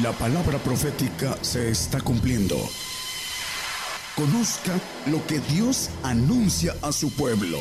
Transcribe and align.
La 0.00 0.10
palabra 0.12 0.56
profética 0.56 1.36
se 1.42 1.68
está 1.68 2.00
cumpliendo. 2.00 2.56
Conozca 4.16 4.72
lo 5.04 5.24
que 5.26 5.38
Dios 5.40 5.90
anuncia 6.02 6.74
a 6.80 6.92
su 6.92 7.14
pueblo. 7.14 7.58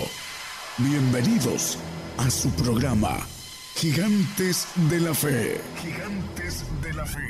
Bienvenidos 0.77 1.77
a 2.17 2.29
su 2.29 2.49
programa, 2.51 3.17
Gigantes 3.75 4.65
de 4.89 5.01
la 5.01 5.13
Fe. 5.13 5.59
Gigantes 5.81 6.63
de 6.81 6.93
la 6.93 7.05
Fe. 7.05 7.21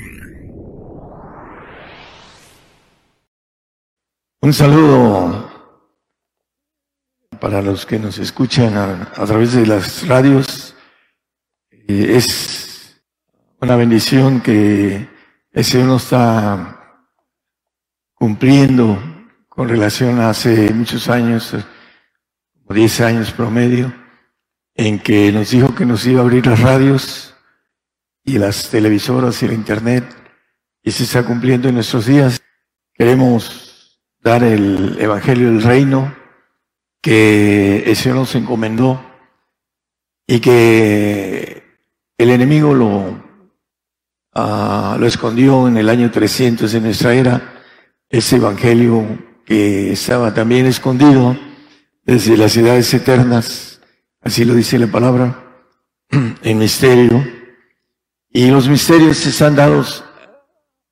Un 4.42 4.52
saludo 4.52 5.50
para 7.40 7.60
los 7.60 7.84
que 7.84 7.98
nos 7.98 8.18
escuchan 8.18 8.76
a, 8.76 9.26
través 9.26 9.54
de 9.54 9.66
las 9.66 10.06
radios. 10.06 10.76
Es 11.88 12.71
una 13.62 13.76
bendición 13.76 14.40
que 14.40 15.08
el 15.52 15.86
nos 15.86 16.02
está 16.02 16.98
cumpliendo 18.12 19.00
con 19.48 19.68
relación 19.68 20.18
a 20.18 20.30
hace 20.30 20.72
muchos 20.74 21.08
años, 21.08 21.54
como 22.54 22.74
10 22.74 23.00
años 23.02 23.30
promedio, 23.30 23.94
en 24.74 24.98
que 24.98 25.30
nos 25.30 25.50
dijo 25.50 25.76
que 25.76 25.86
nos 25.86 26.04
iba 26.06 26.20
a 26.20 26.24
abrir 26.24 26.44
las 26.44 26.58
radios 26.58 27.36
y 28.24 28.38
las 28.38 28.68
televisoras 28.68 29.40
y 29.40 29.46
el 29.46 29.52
internet, 29.52 30.04
y 30.82 30.90
se 30.90 31.04
está 31.04 31.24
cumpliendo 31.24 31.68
en 31.68 31.76
nuestros 31.76 32.06
días. 32.06 32.42
Queremos 32.92 34.02
dar 34.18 34.42
el 34.42 34.96
Evangelio 35.00 35.46
del 35.46 35.62
Reino 35.62 36.12
que 37.00 37.84
el 37.86 37.94
Señor 37.94 38.18
nos 38.18 38.34
encomendó 38.34 39.08
y 40.26 40.40
que 40.40 41.62
el 42.18 42.30
enemigo 42.30 42.74
lo 42.74 43.21
Ah, 44.34 44.96
lo 44.98 45.06
escondió 45.06 45.68
en 45.68 45.76
el 45.76 45.90
año 45.90 46.10
300 46.10 46.72
de 46.72 46.80
nuestra 46.80 47.12
era, 47.12 47.52
ese 48.08 48.36
evangelio 48.36 49.06
que 49.44 49.92
estaba 49.92 50.32
también 50.32 50.64
escondido 50.64 51.36
desde 52.02 52.38
las 52.38 52.52
ciudades 52.52 52.92
eternas, 52.94 53.80
así 54.22 54.46
lo 54.46 54.54
dice 54.54 54.78
la 54.78 54.86
palabra, 54.86 55.66
en 56.42 56.58
misterio. 56.58 57.22
Y 58.30 58.50
los 58.50 58.68
misterios 58.68 59.26
están 59.26 59.54
dados 59.54 60.02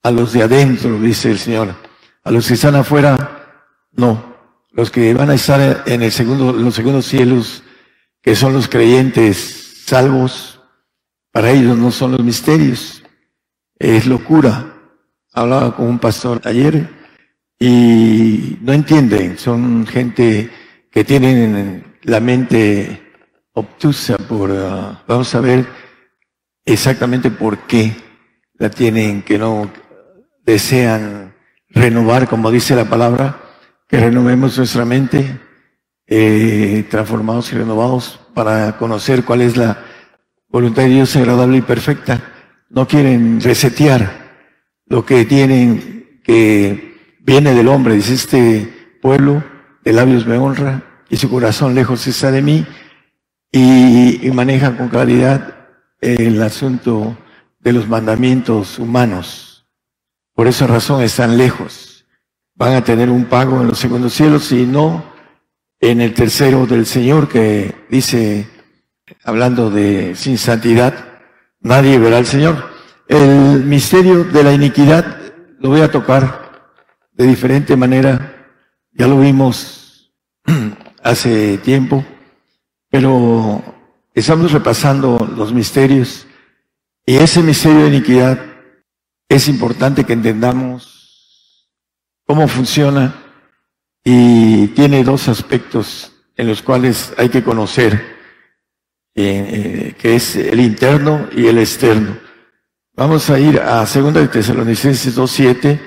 a 0.03 0.11
los 0.11 0.34
de 0.34 0.42
adentro, 0.42 0.98
dice 1.01 1.31
el 1.31 1.39
Señor. 1.39 1.75
A 2.23 2.31
los 2.31 2.47
que 2.47 2.55
están 2.55 2.75
afuera, 2.75 3.64
no. 3.92 4.36
Los 4.73 4.91
que 4.91 5.14
van 5.14 5.31
a 5.31 5.34
estar 5.34 5.84
en 5.86 6.03
el 6.03 6.12
segundo, 6.12 6.53
los 6.53 6.75
segundos 6.75 7.07
cielos, 7.07 7.62
que 8.20 8.36
son 8.36 8.53
los 8.53 8.69
creyentes 8.69 9.84
salvos, 9.86 10.61
para 11.33 11.51
ellos 11.51 11.79
no 11.79 11.91
son 11.91 12.12
los 12.12 12.23
misterios 12.23 13.00
es 13.81 14.06
locura. 14.06 14.75
Hablaba 15.33 15.75
con 15.75 15.86
un 15.86 15.98
pastor 15.98 16.41
ayer 16.45 16.89
y 17.59 18.59
no 18.61 18.73
entienden, 18.73 19.39
son 19.39 19.86
gente 19.86 20.50
que 20.91 21.05
tienen 21.05 21.98
la 22.03 22.20
mente 22.20 23.03
obtusa 23.53 24.17
por, 24.19 24.51
ah, 24.53 25.03
vamos 25.06 25.34
a 25.34 25.41
ver 25.41 25.67
exactamente 26.64 27.31
por 27.31 27.58
qué 27.67 27.97
la 28.55 28.70
tienen, 28.70 29.23
que 29.23 29.39
no 29.39 29.70
desean 30.45 31.34
renovar, 31.69 32.28
como 32.28 32.51
dice 32.51 32.75
la 32.75 32.86
palabra, 32.86 33.41
que 33.89 34.01
renovemos 34.01 34.56
nuestra 34.58 34.84
mente, 34.84 35.41
eh, 36.06 36.86
transformados 36.91 37.53
y 37.53 37.56
renovados 37.56 38.20
para 38.34 38.77
conocer 38.78 39.25
cuál 39.25 39.42
es 39.42 39.56
la 39.56 39.78
voluntad 40.48 40.83
de 40.83 40.89
Dios 40.89 41.14
agradable 41.14 41.58
y 41.58 41.62
perfecta 41.62 42.39
no 42.71 42.87
quieren 42.89 43.41
resetear 43.41 44.31
lo 44.87 45.05
que 45.05 45.25
tienen 45.25 46.21
que 46.25 47.19
viene 47.21 47.55
del 47.55 47.69
hombre. 47.69 47.95
Dice, 47.95 48.14
este 48.14 48.98
pueblo 49.03 49.45
de 49.85 49.92
labios 49.92 50.27
me 50.27 50.39
honra 50.39 51.05
y 51.11 51.17
su 51.17 51.29
corazón 51.29 51.75
lejos 51.75 52.07
está 52.07 52.30
de 52.30 52.42
mí 52.42 52.67
y, 53.53 54.27
y 54.27 54.30
maneja 54.30 54.77
con 54.77 54.89
claridad 54.89 55.69
el 56.01 56.42
asunto 56.42 57.19
de 57.59 57.73
los 57.73 57.89
mandamientos 57.89 58.79
humanos. 58.79 59.67
Por 60.35 60.47
esa 60.47 60.67
razón 60.67 61.03
están 61.03 61.36
lejos. 61.36 62.07
Van 62.55 62.75
a 62.75 62.85
tener 62.85 63.11
un 63.11 63.25
pago 63.25 63.61
en 63.61 63.69
los 63.69 63.79
segundos 63.79 64.14
cielos 64.14 64.53
y 64.53 64.64
no 64.67 65.05
en 65.80 66.01
el 66.01 66.14
tercero 66.14 66.67
del 66.67 66.86
Señor 66.86 67.29
que 67.29 67.75
dice, 67.91 68.47
hablando 69.25 69.70
de 69.70 70.14
sin 70.14 70.39
santidad, 70.39 71.10
nadie 71.61 71.98
verá 71.98 72.19
al 72.19 72.27
Señor. 72.27 72.71
El 73.09 73.65
misterio 73.65 74.25
de 74.25 74.43
la 74.43 74.53
iniquidad 74.53 75.19
lo 75.59 75.71
voy 75.71 75.81
a 75.81 75.91
tocar 75.91 76.73
de 77.13 77.27
diferente 77.27 77.77
manera. 77.77 78.55
Ya 78.93 79.07
lo 79.07 79.21
vimos 79.21 80.13
hace 81.03 81.59
tiempo, 81.59 82.05
pero 82.91 83.63
estamos 84.15 84.53
repasando 84.53 85.31
los 85.37 85.53
misterios 85.53 86.27
y 87.07 87.17
ese 87.17 87.43
misterio 87.43 87.83
de 87.83 87.89
iniquidad 87.89 88.39
es 89.29 89.48
importante 89.48 90.05
que 90.05 90.13
entendamos 90.13 91.69
cómo 92.27 92.48
funciona 92.48 93.15
y 94.05 94.69
tiene 94.69 95.05
dos 95.05 95.29
aspectos 95.29 96.13
en 96.37 96.48
los 96.48 96.63
cuales 96.63 97.13
hay 97.19 97.29
que 97.29 97.42
conocer 97.42 98.20
eh, 99.15 99.95
que 99.98 100.17
es 100.17 100.37
el 100.37 100.61
interno 100.61 101.29
y 101.33 101.47
el 101.47 101.59
externo. 101.59 102.17
Vamos 102.95 103.31
a 103.31 103.39
ir 103.39 103.61
a 103.61 103.85
2 103.85 104.15
de 104.15 104.29
Tesalonicenses 104.29 105.17
2.7. 105.17 105.81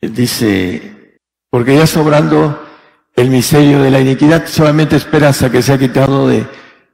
Dice, 0.00 1.20
porque 1.50 1.76
ya 1.76 1.86
sobrando 1.86 2.66
el 3.14 3.30
misterio 3.30 3.82
de 3.82 3.90
la 3.90 4.00
iniquidad, 4.00 4.46
solamente 4.46 4.96
espera 4.96 5.28
hasta 5.28 5.50
que 5.50 5.62
sea 5.62 5.78
quitado 5.78 6.28
de 6.28 6.46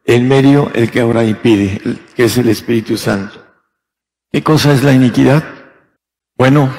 en 0.06 0.28
medio 0.28 0.70
el 0.74 0.90
que 0.90 1.00
ahora 1.00 1.24
impide, 1.24 1.80
que 2.14 2.24
es 2.24 2.36
el 2.36 2.48
Espíritu 2.48 2.96
Santo. 2.96 3.42
¿Qué 4.30 4.42
cosa 4.42 4.72
es 4.72 4.82
la 4.82 4.92
iniquidad? 4.92 5.42
Bueno, 6.36 6.72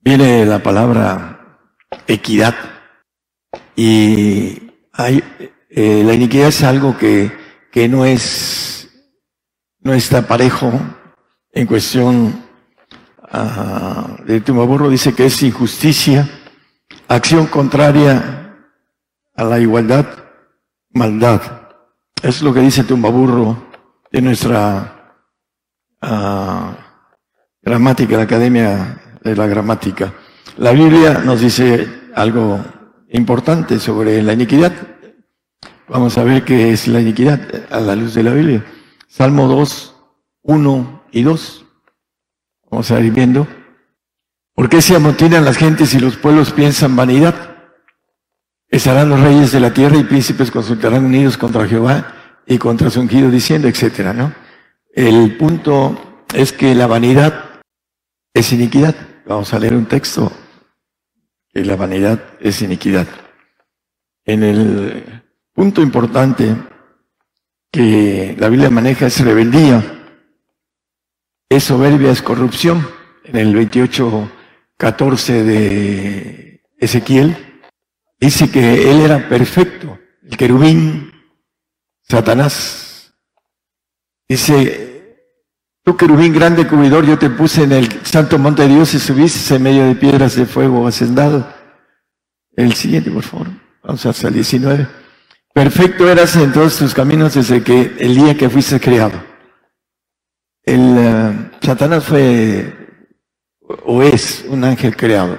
viene 0.00 0.44
la 0.44 0.62
palabra 0.62 1.60
equidad. 2.06 2.54
Y 3.74 4.72
hay, 4.92 5.22
eh, 5.70 6.02
la 6.04 6.14
iniquidad 6.14 6.48
es 6.48 6.62
algo 6.62 6.98
que 6.98 7.45
que 7.76 7.90
no 7.90 8.06
es, 8.06 8.88
no 9.80 9.92
está 9.92 10.26
parejo 10.26 10.72
en 11.52 11.66
cuestión 11.66 12.42
uh, 13.34 14.24
de 14.24 14.40
Tumaburro, 14.40 14.88
dice 14.88 15.12
que 15.14 15.26
es 15.26 15.42
injusticia, 15.42 16.26
acción 17.06 17.48
contraria 17.48 18.56
a 19.34 19.44
la 19.44 19.58
igualdad, 19.58 20.06
maldad. 20.88 21.42
Es 22.22 22.40
lo 22.40 22.54
que 22.54 22.60
dice 22.60 22.84
Tumbaburro 22.84 23.64
de 24.10 24.22
nuestra 24.22 25.12
uh, 26.00 26.70
gramática, 27.60 28.16
la 28.16 28.22
Academia 28.22 29.18
de 29.22 29.36
la 29.36 29.46
Gramática. 29.46 30.14
La 30.56 30.70
Biblia 30.72 31.20
nos 31.22 31.42
dice 31.42 31.86
algo 32.14 32.58
importante 33.10 33.78
sobre 33.78 34.22
la 34.22 34.32
iniquidad. 34.32 34.72
Vamos 35.88 36.18
a 36.18 36.24
ver 36.24 36.44
qué 36.44 36.72
es 36.72 36.88
la 36.88 37.00
iniquidad 37.00 37.40
a 37.70 37.78
la 37.78 37.94
luz 37.94 38.14
de 38.14 38.24
la 38.24 38.32
Biblia. 38.32 38.64
Salmo 39.06 39.46
2, 39.46 39.94
1 40.42 41.04
y 41.12 41.22
2. 41.22 41.64
Vamos 42.70 42.90
a 42.90 43.00
ir 43.00 43.12
viendo. 43.12 43.46
¿Por 44.54 44.68
qué 44.68 44.82
se 44.82 44.96
amotinan 44.96 45.44
las 45.44 45.56
gentes 45.56 45.94
y 45.94 46.00
los 46.00 46.16
pueblos 46.16 46.52
piensan 46.52 46.96
vanidad? 46.96 47.34
Estarán 48.68 49.10
los 49.10 49.20
reyes 49.20 49.52
de 49.52 49.60
la 49.60 49.72
tierra 49.72 49.96
y 49.96 50.02
príncipes 50.02 50.50
consultarán 50.50 51.04
unidos 51.04 51.38
contra 51.38 51.68
Jehová 51.68 52.14
y 52.46 52.58
contra 52.58 52.90
su 52.90 53.00
ungido 53.00 53.30
diciendo, 53.30 53.68
etcétera, 53.68 54.12
¿no? 54.12 54.34
El 54.92 55.36
punto 55.36 56.24
es 56.34 56.52
que 56.52 56.74
la 56.74 56.88
vanidad 56.88 57.60
es 58.34 58.52
iniquidad. 58.52 58.96
Vamos 59.24 59.54
a 59.54 59.60
leer 59.60 59.74
un 59.74 59.86
texto 59.86 60.32
que 61.48 61.64
la 61.64 61.76
vanidad 61.76 62.20
es 62.40 62.60
iniquidad. 62.60 63.06
En 64.24 64.42
el 64.42 65.25
Punto 65.56 65.80
importante 65.80 66.54
que 67.72 68.36
la 68.38 68.50
Biblia 68.50 68.68
maneja 68.68 69.06
es 69.06 69.24
rebeldía, 69.24 69.82
es 71.48 71.64
soberbia, 71.64 72.10
es 72.10 72.20
corrupción. 72.20 72.86
En 73.24 73.36
el 73.36 73.54
28, 73.54 74.30
14 74.76 75.44
de 75.44 76.62
Ezequiel 76.76 77.62
dice 78.20 78.50
que 78.50 78.90
él 78.90 79.00
era 79.00 79.30
perfecto, 79.30 79.98
el 80.22 80.36
querubín, 80.36 81.10
Satanás. 82.02 83.14
Dice, 84.28 85.32
tú 85.82 85.96
querubín 85.96 86.34
grande 86.34 86.68
cubridor, 86.68 87.06
yo 87.06 87.18
te 87.18 87.30
puse 87.30 87.62
en 87.62 87.72
el 87.72 88.04
santo 88.04 88.38
monte 88.38 88.60
de 88.60 88.74
Dios 88.74 88.92
y 88.92 88.98
subiste 88.98 89.54
en 89.54 89.62
medio 89.62 89.86
de 89.86 89.94
piedras 89.94 90.36
de 90.36 90.44
fuego 90.44 90.86
hacendado. 90.86 91.50
El 92.54 92.74
siguiente, 92.74 93.10
por 93.10 93.22
favor. 93.22 93.48
Vamos 93.82 94.04
hasta 94.04 94.28
el 94.28 94.34
19. 94.34 95.05
Perfecto 95.56 96.06
eras 96.06 96.36
en 96.36 96.52
todos 96.52 96.76
tus 96.76 96.92
caminos 96.92 97.32
desde 97.32 97.62
que 97.62 97.96
el 97.98 98.14
día 98.14 98.36
que 98.36 98.50
fuiste 98.50 98.78
creado. 98.78 99.24
El, 100.62 100.80
uh, 100.80 101.64
Satanás 101.64 102.04
fue 102.04 102.74
o 103.86 104.02
es 104.02 104.44
un 104.50 104.64
ángel 104.64 104.94
creado, 104.94 105.38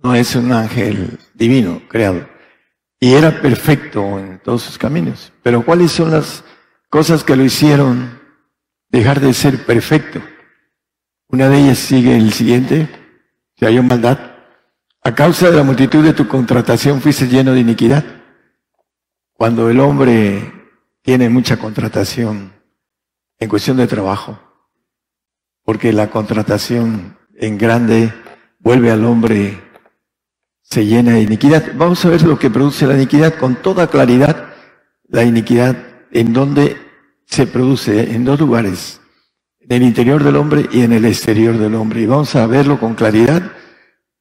no 0.00 0.14
es 0.14 0.36
un 0.36 0.52
ángel 0.52 1.18
divino 1.34 1.82
creado. 1.88 2.28
Y 3.00 3.14
era 3.14 3.42
perfecto 3.42 4.20
en 4.20 4.38
todos 4.38 4.62
sus 4.62 4.78
caminos. 4.78 5.32
Pero 5.42 5.64
¿cuáles 5.64 5.90
son 5.90 6.12
las 6.12 6.44
cosas 6.88 7.24
que 7.24 7.34
lo 7.34 7.42
hicieron 7.42 8.20
dejar 8.88 9.18
de 9.18 9.34
ser 9.34 9.66
perfecto? 9.66 10.22
Una 11.26 11.48
de 11.48 11.58
ellas 11.58 11.78
sigue 11.78 12.16
el 12.16 12.32
siguiente, 12.32 12.88
si 13.58 13.66
hay 13.66 13.82
maldad. 13.82 14.16
A 15.02 15.12
causa 15.12 15.50
de 15.50 15.56
la 15.56 15.64
multitud 15.64 16.04
de 16.04 16.12
tu 16.12 16.28
contratación 16.28 17.00
fuiste 17.00 17.26
lleno 17.26 17.52
de 17.52 17.58
iniquidad. 17.58 18.22
Cuando 19.36 19.68
el 19.68 19.80
hombre 19.80 20.52
tiene 21.02 21.28
mucha 21.28 21.58
contratación 21.58 22.52
en 23.38 23.48
cuestión 23.48 23.76
de 23.76 23.88
trabajo, 23.88 24.38
porque 25.64 25.92
la 25.92 26.08
contratación 26.08 27.18
en 27.34 27.58
grande 27.58 28.12
vuelve 28.60 28.92
al 28.92 29.04
hombre, 29.04 29.60
se 30.62 30.86
llena 30.86 31.14
de 31.14 31.22
iniquidad. 31.22 31.72
Vamos 31.74 32.04
a 32.04 32.10
ver 32.10 32.22
lo 32.22 32.38
que 32.38 32.48
produce 32.48 32.86
la 32.86 32.94
iniquidad 32.94 33.34
con 33.34 33.56
toda 33.56 33.88
claridad. 33.88 34.54
La 35.08 35.24
iniquidad 35.24 35.76
en 36.12 36.32
donde 36.32 36.76
se 37.26 37.46
produce, 37.46 38.14
en 38.14 38.24
dos 38.24 38.38
lugares, 38.38 39.00
en 39.60 39.72
el 39.72 39.82
interior 39.82 40.22
del 40.22 40.36
hombre 40.36 40.68
y 40.70 40.82
en 40.82 40.92
el 40.92 41.04
exterior 41.04 41.58
del 41.58 41.74
hombre. 41.74 42.02
Y 42.02 42.06
vamos 42.06 42.36
a 42.36 42.46
verlo 42.46 42.78
con 42.78 42.94
claridad 42.94 43.42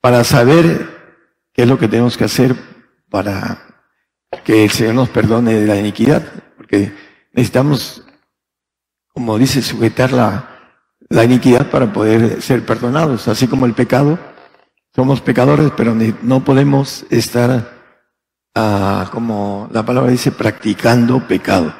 para 0.02 0.24
saber 0.24 0.88
qué 1.54 1.62
es 1.62 1.68
lo 1.68 1.78
que 1.78 1.88
tenemos 1.88 2.18
que 2.18 2.26
hacer 2.26 2.56
para 3.10 3.73
que 4.44 4.66
el 4.66 4.72
Señor 4.72 4.96
nos 4.96 5.10
perdone 5.10 5.54
de 5.54 5.68
la 5.68 5.78
iniquidad, 5.78 6.24
porque 6.58 6.94
necesitamos, 7.34 8.04
como 9.14 9.38
dice, 9.38 9.62
sujetar 9.62 10.12
la, 10.12 10.54
la 11.10 11.24
iniquidad 11.24 11.70
para 11.70 11.92
poder 11.92 12.42
ser 12.42 12.66
perdonados, 12.66 13.28
así 13.28 13.48
como 13.48 13.66
el 13.66 13.74
pecado. 13.74 14.18
Somos 14.96 15.22
pecadores, 15.22 15.72
pero 15.76 15.96
no 16.22 16.44
podemos 16.44 17.06
estar, 17.10 17.72
ah, 18.56 19.10
como 19.12 19.70
la 19.72 19.84
palabra 19.84 20.12
dice, 20.12 20.32
practicando 20.32 21.28
pecado. 21.28 21.74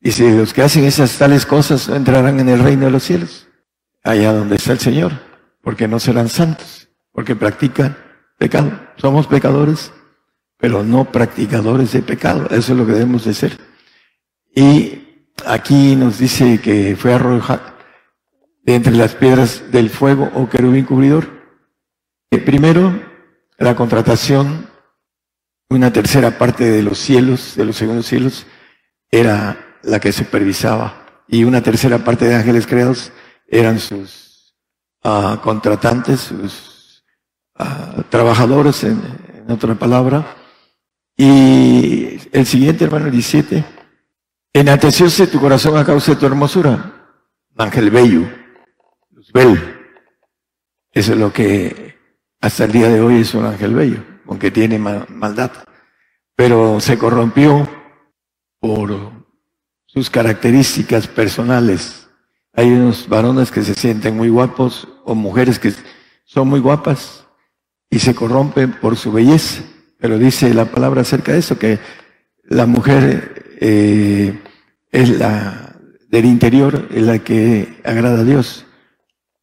Dice, 0.00 0.30
los 0.36 0.54
que 0.54 0.62
hacen 0.62 0.84
esas 0.84 1.18
tales 1.18 1.44
cosas 1.44 1.88
entrarán 1.88 2.40
en 2.40 2.48
el 2.48 2.60
reino 2.60 2.86
de 2.86 2.90
los 2.90 3.02
cielos, 3.02 3.48
allá 4.04 4.32
donde 4.32 4.56
está 4.56 4.72
el 4.72 4.78
Señor, 4.78 5.12
porque 5.62 5.88
no 5.88 5.98
serán 5.98 6.28
santos, 6.28 6.88
porque 7.12 7.34
practican 7.34 7.96
pecado. 8.38 8.70
Somos 8.96 9.26
pecadores, 9.26 9.92
pero 10.58 10.82
no 10.82 11.10
practicadores 11.10 11.92
de 11.92 12.02
pecado. 12.02 12.46
Eso 12.50 12.72
es 12.72 12.78
lo 12.78 12.86
que 12.86 12.92
debemos 12.92 13.24
de 13.24 13.34
ser. 13.34 13.58
Y 14.54 15.26
aquí 15.46 15.96
nos 15.96 16.18
dice 16.18 16.60
que 16.60 16.96
fue 16.96 17.14
arrojado 17.14 17.78
de 18.64 18.74
entre 18.74 18.92
las 18.92 19.14
piedras 19.14 19.70
del 19.70 19.88
fuego 19.88 20.30
o 20.34 20.48
querubín 20.48 20.84
cubridor. 20.84 21.26
Primero, 22.44 23.00
la 23.56 23.74
contratación, 23.74 24.66
una 25.70 25.92
tercera 25.92 26.36
parte 26.36 26.64
de 26.64 26.82
los 26.82 26.98
cielos, 26.98 27.54
de 27.56 27.64
los 27.64 27.76
segundos 27.76 28.06
cielos, 28.06 28.46
era 29.10 29.78
la 29.82 30.00
que 30.00 30.12
supervisaba 30.12 31.22
y 31.28 31.44
una 31.44 31.62
tercera 31.62 31.98
parte 31.98 32.26
de 32.26 32.34
ángeles 32.34 32.66
creados 32.66 33.12
eran 33.46 33.78
sus 33.78 34.54
uh, 35.04 35.36
contratantes, 35.42 36.20
sus 36.20 37.04
uh, 37.58 38.02
trabajadores, 38.08 38.84
en, 38.84 39.00
en, 39.34 39.50
otra 39.50 39.74
palabra. 39.74 40.37
Y 41.20 42.20
el 42.30 42.46
siguiente, 42.46 42.84
hermano, 42.84 43.10
17. 43.10 43.64
Enatecióse 44.52 45.26
tu 45.26 45.40
corazón 45.40 45.76
a 45.76 45.84
causa 45.84 46.12
de 46.12 46.20
tu 46.20 46.26
hermosura, 46.26 47.10
ángel 47.56 47.90
bello, 47.90 48.22
Luzbel. 49.10 49.58
Eso 50.92 51.12
es 51.12 51.18
lo 51.18 51.32
que 51.32 51.98
hasta 52.40 52.64
el 52.64 52.72
día 52.72 52.88
de 52.88 53.00
hoy 53.00 53.20
es 53.20 53.34
un 53.34 53.44
ángel 53.44 53.74
bello, 53.74 54.04
aunque 54.26 54.52
tiene 54.52 54.78
maldad. 54.78 55.50
Pero 56.36 56.78
se 56.78 56.96
corrompió 56.96 57.68
por 58.60 59.12
sus 59.86 60.08
características 60.10 61.08
personales. 61.08 62.08
Hay 62.52 62.70
unos 62.70 63.08
varones 63.08 63.50
que 63.50 63.62
se 63.62 63.74
sienten 63.74 64.16
muy 64.16 64.28
guapos 64.28 64.86
o 65.04 65.16
mujeres 65.16 65.58
que 65.58 65.72
son 66.24 66.48
muy 66.48 66.60
guapas 66.60 67.26
y 67.90 67.98
se 67.98 68.14
corrompen 68.14 68.78
por 68.80 68.96
su 68.96 69.10
belleza. 69.10 69.64
Pero 69.98 70.18
dice 70.18 70.54
la 70.54 70.66
palabra 70.66 71.02
acerca 71.02 71.32
de 71.32 71.38
eso, 71.38 71.58
que 71.58 71.78
la 72.44 72.66
mujer 72.66 73.56
eh, 73.60 74.40
es 74.90 75.10
la 75.18 75.76
del 76.08 76.24
interior, 76.24 76.88
es 76.90 77.02
la 77.02 77.18
que 77.18 77.80
agrada 77.84 78.20
a 78.20 78.24
Dios, 78.24 78.64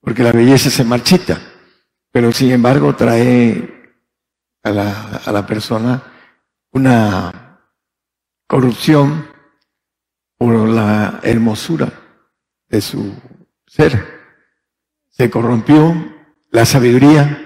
porque 0.01 0.23
la 0.23 0.31
belleza 0.31 0.69
se 0.69 0.83
marchita, 0.83 1.39
pero 2.11 2.31
sin 2.31 2.51
embargo 2.51 2.95
trae 2.95 3.93
a 4.63 4.69
la, 4.71 5.21
a 5.25 5.31
la 5.31 5.45
persona 5.45 6.01
una 6.71 7.59
corrupción 8.47 9.27
por 10.37 10.67
la 10.67 11.19
hermosura 11.23 11.91
de 12.67 12.81
su 12.81 13.13
ser. 13.67 14.15
Se 15.09 15.29
corrompió 15.29 15.93
la 16.51 16.65
sabiduría 16.65 17.41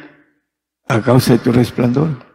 a 0.88 1.01
causa 1.01 1.33
de 1.33 1.39
tu 1.39 1.51
resplandor. 1.51 2.28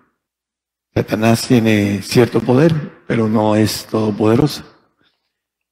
Satanás 0.95 1.47
tiene 1.47 2.03
cierto 2.03 2.41
poder, 2.41 3.03
pero 3.07 3.29
no 3.29 3.57
es 3.57 3.87
todopoderoso. 3.87 4.65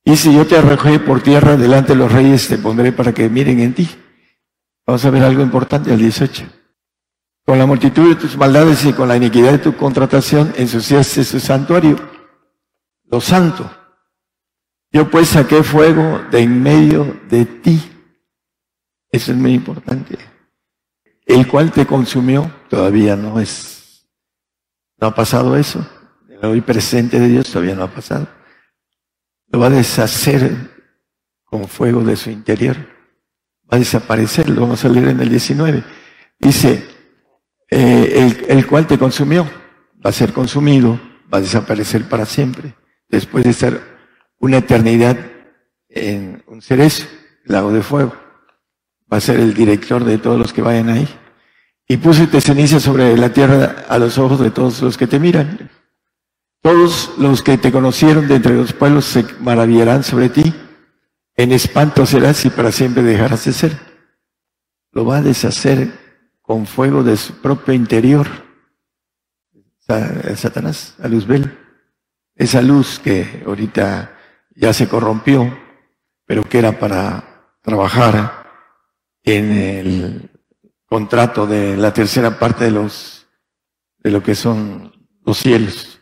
Y 0.04 0.16
si 0.16 0.34
yo 0.34 0.46
te 0.46 0.56
arrojé 0.56 0.98
por 0.98 1.22
tierra 1.22 1.56
delante 1.56 1.92
de 1.92 1.98
los 1.98 2.10
reyes, 2.10 2.48
te 2.48 2.58
pondré 2.58 2.90
para 2.92 3.14
que 3.14 3.28
miren 3.28 3.60
en 3.60 3.74
ti. 3.74 3.88
Vamos 4.84 5.04
a 5.04 5.10
ver 5.10 5.22
algo 5.22 5.42
importante 5.42 5.92
al 5.92 5.98
18. 5.98 6.44
Con 7.44 7.58
la 7.58 7.66
multitud 7.66 8.08
de 8.08 8.16
tus 8.16 8.36
maldades 8.36 8.84
y 8.84 8.92
con 8.92 9.08
la 9.08 9.16
iniquidad 9.16 9.52
de 9.52 9.58
tu 9.58 9.76
contratación 9.76 10.52
ensuciaste 10.56 11.22
su 11.22 11.38
santuario, 11.38 11.96
lo 13.04 13.20
santo 13.20 13.70
yo 14.92 15.10
pues 15.10 15.28
saqué 15.28 15.62
fuego 15.62 16.20
de 16.30 16.40
en 16.40 16.62
medio 16.62 17.18
de 17.30 17.46
ti. 17.46 17.80
Eso 19.10 19.32
es 19.32 19.38
muy 19.38 19.54
importante. 19.54 20.18
El 21.24 21.48
cual 21.48 21.72
te 21.72 21.86
consumió, 21.86 22.50
todavía 22.68 23.16
no 23.16 23.40
es, 23.40 23.81
no 25.02 25.08
ha 25.08 25.14
pasado 25.16 25.56
eso. 25.56 25.84
El 26.28 26.48
hoy 26.48 26.60
presente 26.60 27.18
de 27.18 27.26
Dios 27.26 27.50
todavía 27.50 27.74
no 27.74 27.82
ha 27.82 27.88
pasado. 27.88 28.28
Lo 29.48 29.58
va 29.58 29.66
a 29.66 29.70
deshacer 29.70 30.70
con 31.42 31.66
fuego 31.66 32.04
de 32.04 32.14
su 32.14 32.30
interior. 32.30 32.76
Va 33.70 33.78
a 33.78 33.80
desaparecer, 33.80 34.48
lo 34.48 34.60
vamos 34.60 34.84
a 34.84 34.88
leer 34.88 35.08
en 35.08 35.20
el 35.20 35.28
19. 35.28 35.82
Dice, 36.38 36.86
eh, 37.68 38.12
el, 38.14 38.44
el 38.48 38.66
cual 38.68 38.86
te 38.86 38.96
consumió, 38.96 39.44
va 40.06 40.10
a 40.10 40.12
ser 40.12 40.32
consumido, 40.32 41.00
va 41.34 41.38
a 41.38 41.40
desaparecer 41.40 42.08
para 42.08 42.24
siempre, 42.24 42.76
después 43.08 43.42
de 43.42 43.54
ser 43.54 43.80
una 44.38 44.58
eternidad 44.58 45.18
en 45.88 46.44
un 46.46 46.62
cerezo, 46.62 47.08
lago 47.44 47.72
de 47.72 47.82
fuego. 47.82 48.14
Va 49.12 49.16
a 49.16 49.20
ser 49.20 49.40
el 49.40 49.52
director 49.52 50.04
de 50.04 50.18
todos 50.18 50.38
los 50.38 50.52
que 50.52 50.62
vayan 50.62 50.90
ahí. 50.90 51.08
Y 51.92 51.98
pusiste 51.98 52.40
ceniza 52.40 52.80
sobre 52.80 53.14
la 53.18 53.34
tierra 53.34 53.84
a 53.86 53.98
los 53.98 54.16
ojos 54.16 54.40
de 54.40 54.50
todos 54.50 54.80
los 54.80 54.96
que 54.96 55.06
te 55.06 55.18
miran. 55.18 55.68
Todos 56.62 57.12
los 57.18 57.42
que 57.42 57.58
te 57.58 57.70
conocieron 57.70 58.28
de 58.28 58.36
entre 58.36 58.54
los 58.54 58.72
pueblos 58.72 59.04
se 59.04 59.26
maravillarán 59.40 60.02
sobre 60.02 60.30
ti. 60.30 60.54
En 61.36 61.52
espanto 61.52 62.06
serás 62.06 62.46
y 62.46 62.48
para 62.48 62.72
siempre 62.72 63.02
dejarás 63.02 63.44
de 63.44 63.52
ser. 63.52 63.78
Lo 64.92 65.04
va 65.04 65.18
a 65.18 65.22
deshacer 65.22 65.92
con 66.40 66.64
fuego 66.64 67.02
de 67.02 67.18
su 67.18 67.34
propio 67.42 67.74
interior. 67.74 68.26
Satanás, 69.86 70.96
a 70.98 71.08
Luzbel. 71.08 71.58
Esa 72.34 72.62
luz 72.62 73.00
que 73.00 73.42
ahorita 73.46 74.16
ya 74.56 74.72
se 74.72 74.88
corrompió, 74.88 75.58
pero 76.24 76.42
que 76.42 76.58
era 76.58 76.72
para 76.78 77.50
trabajar 77.60 78.46
en 79.24 79.52
el 79.52 80.31
contrato 80.92 81.46
de 81.46 81.74
la 81.78 81.94
tercera 81.94 82.38
parte 82.38 82.64
de 82.64 82.70
los 82.70 83.26
de 84.00 84.10
lo 84.10 84.22
que 84.22 84.34
son 84.34 84.92
los 85.24 85.38
cielos. 85.38 85.98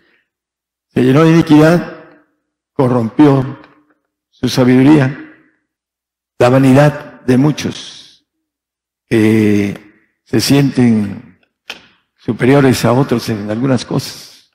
Se 0.88 1.04
llenó 1.04 1.22
de 1.22 1.30
iniquidad, 1.30 2.08
corrompió 2.72 3.60
su 4.30 4.48
sabiduría, 4.48 5.16
la 6.40 6.48
vanidad 6.48 7.20
de 7.20 7.36
muchos 7.36 8.26
que 9.06 9.78
se 10.24 10.40
sienten 10.40 11.38
superiores 12.16 12.84
a 12.84 12.92
otros 12.92 13.28
en 13.28 13.48
algunas 13.48 13.84
cosas. 13.84 14.50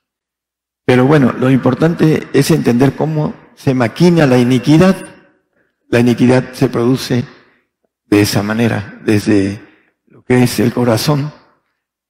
Pero 0.84 1.06
bueno, 1.06 1.32
lo 1.32 1.50
importante 1.50 2.28
es 2.34 2.50
entender 2.50 2.94
cómo 2.94 3.32
se 3.54 3.72
maquina 3.72 4.26
la 4.26 4.36
iniquidad, 4.36 4.96
la 5.88 6.00
iniquidad 6.00 6.52
se 6.52 6.68
produce 6.68 7.24
de 8.04 8.20
esa 8.20 8.42
manera, 8.42 9.00
desde 9.02 9.65
que 10.26 10.42
es 10.42 10.58
el 10.60 10.72
corazón, 10.72 11.32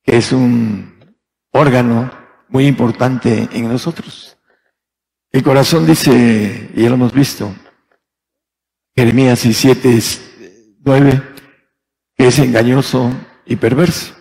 que 0.03 0.17
es 0.17 0.33
un 0.33 1.17
órgano 1.51 2.11
muy 2.49 2.67
importante 2.67 3.49
en 3.53 3.69
nosotros. 3.69 4.37
El 5.31 5.43
corazón 5.43 5.87
dice, 5.87 6.71
y 6.75 6.83
ya 6.83 6.89
lo 6.89 6.95
hemos 6.95 7.13
visto, 7.13 7.55
Jeremías 8.95 9.43
17, 9.43 10.01
9, 10.85 11.23
que 12.17 12.27
es 12.29 12.39
engañoso 12.39 13.13
y 13.45 13.57
perverso. 13.57 14.15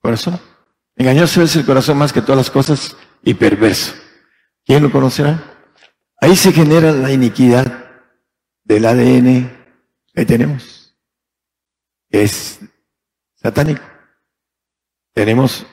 Corazón. 0.00 0.40
Engañoso 0.94 1.42
es 1.42 1.56
el 1.56 1.64
corazón 1.64 1.98
más 1.98 2.12
que 2.12 2.22
todas 2.22 2.36
las 2.36 2.50
cosas 2.50 2.96
y 3.24 3.34
perverso. 3.34 3.94
¿Quién 4.64 4.82
lo 4.82 4.92
conocerá? 4.92 5.42
Ahí 6.20 6.36
se 6.36 6.52
genera 6.52 6.92
la 6.92 7.10
iniquidad 7.10 7.90
del 8.62 8.84
ADN 8.86 9.50
que 10.14 10.24
tenemos. 10.24 10.79
Es 12.10 12.60
satánico. 13.36 13.82
Tenemos 15.14 15.66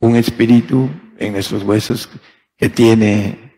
un 0.00 0.16
espíritu 0.16 0.90
en 1.18 1.32
nuestros 1.32 1.62
huesos 1.62 2.08
que 2.56 2.68
tiene 2.68 3.54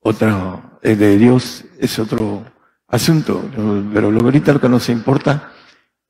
otro, 0.00 0.78
el 0.82 0.98
de 0.98 1.18
Dios 1.18 1.64
es 1.78 1.98
otro 1.98 2.44
asunto, 2.88 3.50
pero 3.92 4.10
lo 4.10 4.20
ahorita 4.20 4.52
lo 4.52 4.60
que 4.60 4.68
nos 4.68 4.88
importa 4.88 5.52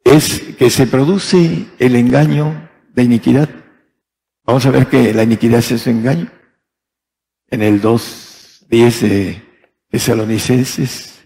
es 0.03 0.41
que 0.59 0.69
se 0.69 0.87
produce 0.87 1.67
el 1.79 1.97
engaño 1.97 2.69
de 2.93 3.03
iniquidad. 3.03 3.49
Vamos 4.45 4.67
a 4.67 4.71
ver 4.71 4.89
que 4.89 5.15
la 5.15 5.23
iniquidad 5.23 5.61
es 5.61 5.73
ese 5.73 5.91
engaño. 5.91 6.31
En 7.49 7.63
el 7.63 7.81
2.10 7.81 9.01
de 9.01 9.43
Tesalonicenses, 9.89 11.25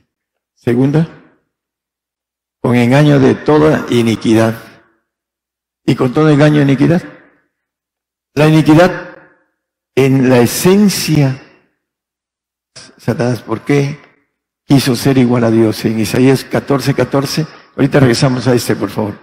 segunda, 0.55 1.18
con 2.61 2.77
engaño 2.77 3.19
de 3.21 3.35
toda 3.35 3.87
iniquidad. 3.91 4.55
Y 5.85 5.95
con 5.95 6.13
todo 6.13 6.29
engaño 6.29 6.61
iniquidad. 6.63 7.03
La 8.35 8.47
iniquidad 8.47 9.17
en 9.95 10.29
la 10.29 10.39
esencia, 10.39 11.43
Satanás, 12.99 13.41
¿por 13.41 13.63
qué 13.63 13.99
quiso 14.65 14.95
ser 14.95 15.19
igual 15.19 15.45
a 15.45 15.51
Dios? 15.51 15.85
En 15.85 15.99
Isaías 15.99 16.45
14, 16.45 16.95
14, 16.95 17.47
ahorita 17.77 18.01
regresamos 18.01 18.47
a 18.47 18.55
este, 18.55 18.77
por 18.77 18.91
favor. 18.91 19.19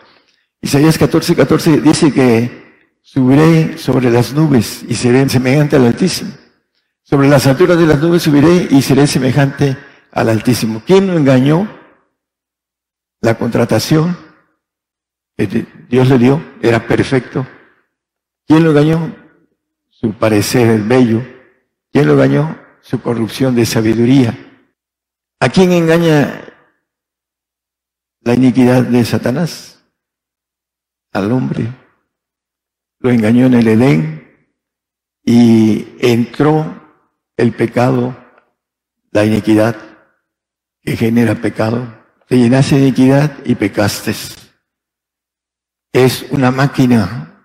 Isaías 0.62 0.98
14, 0.98 1.36
14 1.36 1.82
dice 1.82 2.12
que 2.12 2.66
subiré 3.02 3.78
sobre 3.78 4.10
las 4.10 4.34
nubes 4.34 4.84
y 4.90 4.96
seré 4.96 5.30
semejante 5.30 5.76
al 5.76 5.86
Altísimo. 5.86 6.32
Sobre 7.04 7.28
las 7.28 7.46
alturas 7.46 7.78
de 7.78 7.86
las 7.86 8.02
nubes 8.02 8.24
subiré 8.24 8.68
y 8.72 8.82
seré 8.82 9.06
semejante 9.06 9.78
al 10.12 10.28
Altísimo. 10.28 10.82
¿Quién 10.86 11.06
lo 11.06 11.16
engañó? 11.16 11.85
La 13.26 13.40
contratación 13.40 14.16
Dios 15.90 16.10
le 16.10 16.20
dio 16.20 16.40
era 16.62 16.86
perfecto. 16.86 17.44
¿Quién 18.46 18.64
lo 18.64 18.70
engañó? 18.70 19.16
Su 19.90 20.14
parecer 20.14 20.80
bello. 20.84 21.24
¿Quién 21.92 22.06
lo 22.06 22.14
engañó? 22.14 22.56
Su 22.82 23.02
corrupción 23.02 23.56
de 23.56 23.66
sabiduría. 23.66 24.38
¿A 25.40 25.50
quién 25.50 25.72
engaña 25.72 26.40
la 28.22 28.36
iniquidad 28.36 28.84
de 28.84 29.04
Satanás? 29.04 29.84
al 31.12 31.32
hombre. 31.32 31.66
Lo 33.00 33.10
engañó 33.10 33.48
en 33.48 33.56
el 33.56 33.68
Edén 33.70 34.50
y 35.24 35.96
entró 36.00 37.00
el 37.38 37.54
pecado, 37.54 38.16
la 39.10 39.26
iniquidad 39.26 39.76
que 40.84 40.96
genera 40.96 41.34
pecado. 41.34 41.95
Te 42.28 42.38
llenaste 42.38 42.76
de 42.76 42.82
iniquidad 42.82 43.38
y 43.46 43.56
pecaste. 43.56 44.14
Es 45.94 46.26
una 46.32 46.52
máquina 46.52 47.44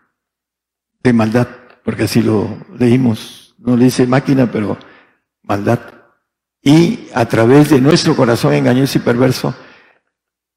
de 1.03 1.13
maldad, 1.13 1.49
porque 1.85 2.05
así 2.05 2.23
lo 2.23 2.59
leímos. 2.79 3.55
No 3.59 3.77
le 3.77 3.87
dice 3.87 4.07
máquina, 4.07 4.51
pero 4.51 4.79
maldad. 5.43 5.81
Y 6.63 7.09
a 7.15 7.27
través 7.27 7.71
de 7.71 7.81
nuestro 7.81 8.17
corazón 8.17 8.55
engañoso 8.55 8.99
y 8.99 9.03
perverso, 9.03 9.55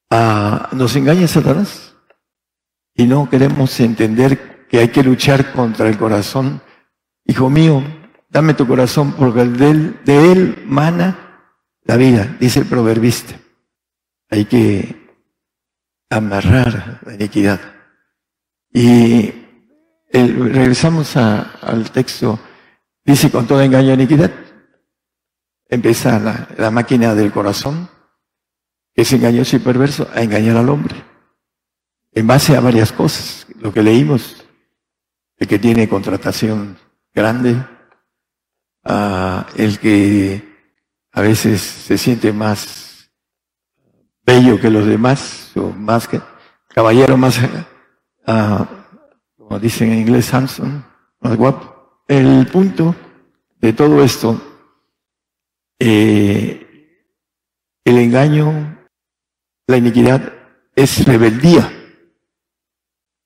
ah, 0.09 0.69
nos 0.71 0.95
engaña 0.95 1.27
Satanás 1.27 1.93
y 2.95 3.05
no 3.05 3.29
queremos 3.29 3.77
entender 3.79 4.67
que 4.69 4.79
hay 4.79 4.89
que 4.89 5.03
luchar 5.03 5.51
contra 5.51 5.87
el 5.87 5.97
corazón. 5.97 6.61
Hijo 7.25 7.49
mío, 7.49 7.83
dame 8.29 8.53
tu 8.53 8.67
corazón 8.67 9.13
porque 9.13 9.45
de 9.45 9.69
él, 9.69 9.99
de 10.05 10.31
él 10.31 10.63
mana 10.65 11.49
la 11.83 11.97
vida, 11.97 12.37
dice 12.39 12.59
el 12.59 12.65
proverbista. 12.65 13.42
Hay 14.33 14.45
que 14.45 14.95
amarrar 16.09 17.01
la 17.05 17.13
iniquidad. 17.13 17.61
Y 18.71 19.31
regresamos 20.11 21.15
al 21.15 21.91
texto, 21.91 22.39
dice 23.05 23.29
con 23.29 23.45
todo 23.45 23.61
engaño 23.61 23.91
e 23.91 23.93
iniquidad. 23.93 24.31
Empieza 25.69 26.17
la, 26.17 26.47
la 26.57 26.71
máquina 26.71 27.13
del 27.13 27.31
corazón, 27.31 27.87
que 28.95 29.03
es 29.03 29.13
engañoso 29.13 29.55
y 29.55 29.59
perverso, 29.59 30.09
a 30.11 30.23
engañar 30.23 30.57
al 30.57 30.69
hombre 30.69 30.95
en 32.11 32.25
base 32.25 32.57
a 32.57 32.59
varias 32.59 32.91
cosas. 32.91 33.45
Lo 33.59 33.71
que 33.71 33.83
leímos, 33.83 34.47
el 35.37 35.47
que 35.47 35.59
tiene 35.59 35.87
contratación 35.87 36.79
grande, 37.13 37.63
el 39.55 39.77
que 39.77 40.41
a 41.11 41.21
veces 41.21 41.61
se 41.61 41.99
siente 41.99 42.33
más 42.33 42.82
bello 44.25 44.59
que 44.59 44.69
los 44.69 44.85
demás, 44.85 45.51
o 45.55 45.69
más 45.71 46.07
que 46.07 46.21
caballero, 46.73 47.17
más, 47.17 47.39
como 49.37 49.59
dicen 49.59 49.91
en 49.91 49.99
inglés, 49.99 50.25
Samson, 50.25 50.83
más 51.19 51.35
guapo. 51.37 52.03
El 52.07 52.47
punto 52.47 52.95
de 53.59 53.73
todo 53.73 54.03
esto, 54.03 54.41
eh, 55.79 56.99
el 57.85 57.97
engaño, 57.97 58.77
la 59.67 59.77
iniquidad 59.77 60.33
es 60.75 61.05
rebeldía. 61.05 61.71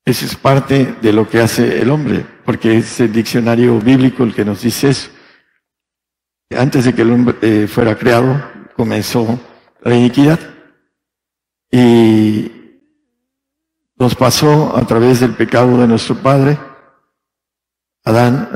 Eso 0.04 0.24
es 0.24 0.36
parte 0.36 0.96
de 1.02 1.12
lo 1.12 1.28
que 1.28 1.40
hace 1.40 1.82
el 1.82 1.90
hombre, 1.90 2.24
porque 2.44 2.78
es 2.78 3.00
el 3.00 3.12
diccionario 3.12 3.78
bíblico 3.78 4.24
el 4.24 4.34
que 4.34 4.44
nos 4.44 4.62
dice 4.62 4.88
eso. 4.90 5.10
Antes 6.56 6.86
de 6.86 6.94
que 6.94 7.02
el 7.02 7.12
hombre 7.12 7.36
eh, 7.42 7.66
fuera 7.66 7.96
creado, 7.98 8.42
comenzó 8.74 9.38
la 9.82 9.94
iniquidad 9.94 10.38
y 11.70 12.50
nos 13.96 14.14
pasó 14.14 14.76
a 14.76 14.86
través 14.86 15.20
del 15.20 15.34
pecado 15.34 15.78
de 15.78 15.88
nuestro 15.88 16.16
padre, 16.16 16.58
Adán. 18.04 18.48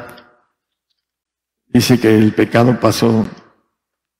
Dice 1.66 1.99
que 1.99 2.16
el 2.16 2.35
pecado 2.35 2.78
pasó 2.78 3.26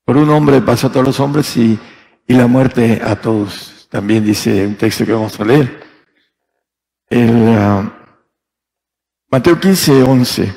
por 0.05 0.17
un 0.17 0.29
hombre, 0.29 0.61
pasó 0.61 0.87
a 0.87 0.91
todos 0.91 1.05
los 1.05 1.19
hombres 1.19 1.55
y, 1.55 1.79
y 2.27 2.33
la 2.33 2.47
muerte 2.47 3.01
a 3.03 3.15
todos. 3.15 3.87
También 3.89 4.25
dice 4.25 4.65
un 4.65 4.75
texto 4.75 5.05
que 5.05 5.13
vamos 5.13 5.39
a 5.39 5.45
leer. 5.45 5.83
El, 7.09 7.29
uh, 7.29 7.91
Mateo 9.29 9.59
15, 9.59 10.03
11. 10.03 10.55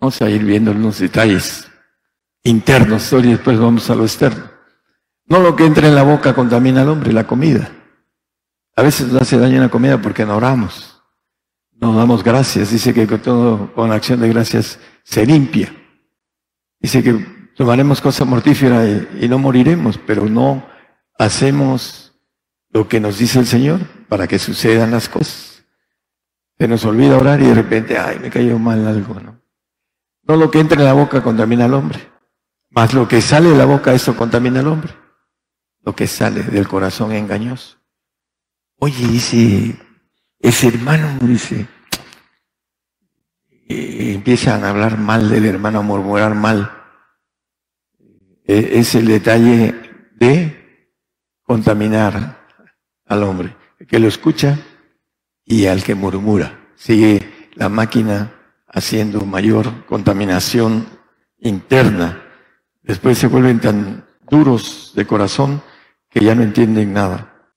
Vamos 0.00 0.20
a 0.22 0.28
ir 0.28 0.44
viendo 0.44 0.70
unos 0.72 0.98
detalles 0.98 1.68
internos 2.42 3.12
y 3.12 3.22
después 3.22 3.58
vamos 3.58 3.88
a 3.88 3.94
lo 3.94 4.02
externo. 4.02 4.53
No 5.26 5.40
lo 5.40 5.56
que 5.56 5.64
entra 5.64 5.88
en 5.88 5.94
la 5.94 6.02
boca 6.02 6.34
contamina 6.34 6.82
al 6.82 6.88
hombre, 6.88 7.12
la 7.12 7.26
comida. 7.26 7.70
A 8.76 8.82
veces 8.82 9.10
nos 9.12 9.22
hace 9.22 9.38
daño 9.38 9.60
la 9.60 9.68
comida 9.68 10.00
porque 10.00 10.26
no 10.26 10.36
oramos. 10.36 11.02
No 11.72 11.94
damos 11.94 12.22
gracias. 12.22 12.70
Dice 12.70 12.92
que 12.92 13.06
todo, 13.18 13.72
con 13.74 13.92
acción 13.92 14.20
de 14.20 14.28
gracias 14.28 14.78
se 15.02 15.24
limpia. 15.24 15.74
Dice 16.80 17.02
que 17.02 17.12
tomaremos 17.56 18.00
cosa 18.00 18.24
mortífera 18.24 18.86
y 18.86 19.28
no 19.28 19.38
moriremos, 19.38 19.98
pero 19.98 20.26
no 20.26 20.66
hacemos 21.18 22.14
lo 22.70 22.88
que 22.88 23.00
nos 23.00 23.18
dice 23.18 23.38
el 23.38 23.46
Señor 23.46 23.80
para 24.08 24.26
que 24.26 24.38
sucedan 24.38 24.90
las 24.90 25.08
cosas. 25.08 25.64
Se 26.58 26.68
nos 26.68 26.84
olvida 26.84 27.16
orar 27.16 27.40
y 27.40 27.46
de 27.46 27.54
repente, 27.54 27.98
ay, 27.98 28.18
me 28.18 28.30
cayó 28.30 28.58
mal 28.58 28.86
algo, 28.86 29.18
¿no? 29.20 29.40
No 30.24 30.36
lo 30.36 30.50
que 30.50 30.60
entra 30.60 30.78
en 30.80 30.86
la 30.86 30.92
boca 30.92 31.22
contamina 31.22 31.66
al 31.66 31.74
hombre, 31.74 32.00
más 32.70 32.94
lo 32.94 33.06
que 33.06 33.20
sale 33.20 33.50
de 33.50 33.56
la 33.56 33.66
boca, 33.66 33.92
eso 33.92 34.16
contamina 34.16 34.60
al 34.60 34.68
hombre. 34.68 35.03
Lo 35.84 35.94
que 35.94 36.06
sale 36.06 36.42
del 36.42 36.66
corazón 36.66 37.12
engañoso. 37.12 37.78
Oye, 38.78 39.06
dice, 39.06 39.76
ese 40.40 40.68
hermano, 40.68 41.18
dice, 41.20 41.66
y 43.68 44.14
empiezan 44.14 44.64
a 44.64 44.70
hablar 44.70 44.98
mal 44.98 45.30
del 45.30 45.46
hermano, 45.46 45.80
a 45.80 45.82
murmurar 45.82 46.34
mal. 46.34 46.70
E, 48.46 48.78
es 48.78 48.94
el 48.94 49.06
detalle 49.06 49.74
de 50.16 50.90
contaminar 51.42 52.46
al 53.06 53.22
hombre. 53.22 53.56
El 53.78 53.86
que 53.86 53.98
lo 53.98 54.08
escucha 54.08 54.58
y 55.44 55.66
al 55.66 55.82
que 55.82 55.94
murmura. 55.94 56.72
Sigue 56.76 57.50
la 57.54 57.68
máquina 57.68 58.32
haciendo 58.68 59.24
mayor 59.24 59.86
contaminación 59.86 60.86
interna. 61.38 62.22
Después 62.82 63.18
se 63.18 63.28
vuelven 63.28 63.60
tan 63.60 64.06
duros 64.28 64.92
de 64.94 65.06
corazón 65.06 65.62
que 66.14 66.24
ya 66.24 66.36
no 66.36 66.44
entienden 66.44 66.92
nada. 66.92 67.50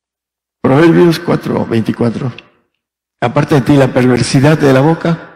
Proverbios 0.61 1.19
4, 1.19 1.67
24. 1.67 2.33
Aparte 3.21 3.55
de 3.55 3.61
ti 3.61 3.75
la 3.75 3.93
perversidad 3.93 4.57
de 4.57 4.73
la 4.73 4.81
boca 4.81 5.35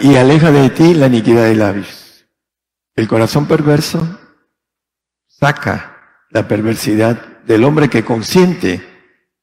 y 0.00 0.14
aleja 0.14 0.52
de 0.52 0.70
ti 0.70 0.94
la 0.94 1.08
iniquidad 1.08 1.44
de 1.44 1.56
labios. 1.56 2.26
El 2.94 3.08
corazón 3.08 3.46
perverso 3.46 4.20
saca 5.26 6.26
la 6.30 6.46
perversidad 6.46 7.42
del 7.42 7.64
hombre 7.64 7.90
que 7.90 8.04
consiente 8.04 8.82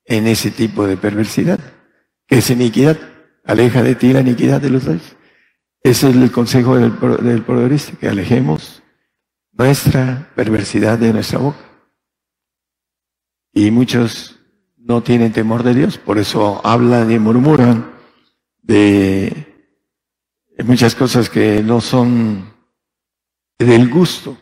en 0.06 0.28
ese 0.28 0.50
tipo 0.50 0.88
de 0.88 0.96
perversidad, 0.96 1.60
que 2.28 2.38
es 2.38 2.50
iniquidad. 2.50 2.98
Aleja 3.44 3.84
de 3.84 3.96
ti 3.96 4.14
la 4.14 4.22
iniquidad 4.22 4.62
de 4.62 4.70
los 4.70 4.86
reyes. 4.86 5.18
Ese 5.84 6.10
es 6.10 6.16
el 6.16 6.32
consejo 6.32 6.78
del, 6.78 6.98
del 7.22 7.44
proverbista, 7.44 7.98
que 8.00 8.08
alejemos 8.08 8.82
nuestra 9.52 10.32
perversidad 10.34 10.98
de 10.98 11.12
nuestra 11.12 11.40
boca. 11.40 11.71
Y 13.54 13.72
muchos 13.72 14.40
no 14.78 15.04
tienen 15.04 15.32
temor 15.32 15.64
de 15.64 15.74
Dios, 15.74 15.98
por 15.98 16.18
eso 16.18 16.62
hablan 16.66 17.12
y 17.12 17.20
murmuran 17.20 17.92
de 18.62 19.52
muchas 20.66 20.96
cosas 20.96 21.30
que 21.30 21.62
no 21.64 21.82
son 21.82 22.54
del 23.58 23.90
gusto. 23.90 24.38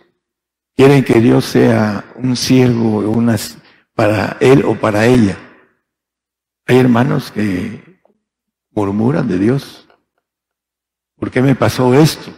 Quieren 0.75 1.03
que 1.03 1.19
Dios 1.19 1.45
sea 1.45 2.05
un 2.15 2.35
siervo 2.35 3.03
para 3.93 4.37
él 4.39 4.63
o 4.63 4.75
para 4.75 5.05
ella. 5.05 5.37
Hay 6.65 6.77
hermanos 6.77 7.31
que 7.31 7.99
murmuran 8.71 9.27
de 9.27 9.39
Dios. 9.39 9.87
¿Por 11.17 11.31
qué 11.31 11.41
me 11.41 11.55
pasó 11.55 11.93
esto? 11.93 12.31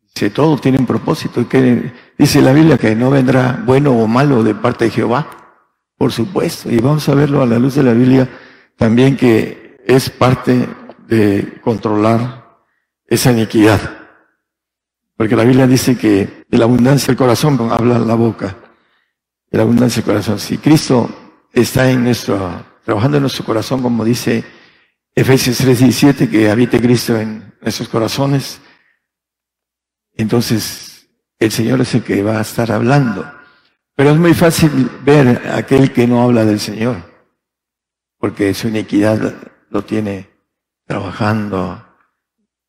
Dice, 0.00 0.30
todo 0.30 0.58
tiene 0.58 0.78
un 0.78 0.86
propósito. 0.86 1.48
Que, 1.48 1.92
dice 2.18 2.42
la 2.42 2.52
Biblia 2.52 2.76
que 2.76 2.96
no 2.96 3.10
vendrá 3.10 3.62
bueno 3.64 3.92
o 3.92 4.08
malo 4.08 4.42
de 4.42 4.54
parte 4.54 4.86
de 4.86 4.90
Jehová. 4.90 5.41
Por 6.02 6.10
supuesto. 6.10 6.68
Y 6.68 6.78
vamos 6.78 7.08
a 7.08 7.14
verlo 7.14 7.42
a 7.42 7.46
la 7.46 7.60
luz 7.60 7.76
de 7.76 7.84
la 7.84 7.92
Biblia 7.92 8.28
también 8.76 9.16
que 9.16 9.76
es 9.86 10.10
parte 10.10 10.68
de 11.06 11.60
controlar 11.62 12.58
esa 13.06 13.30
iniquidad. 13.30 13.78
Porque 15.16 15.36
la 15.36 15.44
Biblia 15.44 15.68
dice 15.68 15.96
que 15.96 16.44
de 16.48 16.58
la 16.58 16.64
abundancia 16.64 17.06
del 17.06 17.16
corazón 17.16 17.56
habla 17.70 18.00
la 18.00 18.16
boca. 18.16 18.56
De 19.48 19.58
la 19.58 19.62
abundancia 19.62 20.02
del 20.02 20.06
corazón. 20.06 20.40
Si 20.40 20.58
Cristo 20.58 21.08
está 21.52 21.88
en 21.88 22.02
nuestro, 22.02 22.64
trabajando 22.84 23.18
en 23.18 23.22
nuestro 23.22 23.44
corazón, 23.44 23.80
como 23.80 24.04
dice 24.04 24.42
Efesios 25.14 25.60
3:17, 25.60 26.28
que 26.28 26.50
habite 26.50 26.80
Cristo 26.80 27.16
en 27.16 27.54
nuestros 27.60 27.88
corazones, 27.88 28.60
entonces 30.16 31.06
el 31.38 31.52
Señor 31.52 31.80
es 31.80 31.94
el 31.94 32.02
que 32.02 32.24
va 32.24 32.38
a 32.38 32.42
estar 32.42 32.72
hablando. 32.72 33.41
Pero 33.94 34.10
es 34.10 34.16
muy 34.16 34.34
fácil 34.34 34.90
ver 35.04 35.48
a 35.48 35.58
aquel 35.58 35.92
que 35.92 36.06
no 36.06 36.22
habla 36.22 36.44
del 36.44 36.60
Señor, 36.60 36.96
porque 38.18 38.54
su 38.54 38.68
iniquidad 38.68 39.34
lo 39.70 39.84
tiene 39.84 40.30
trabajando, 40.86 41.84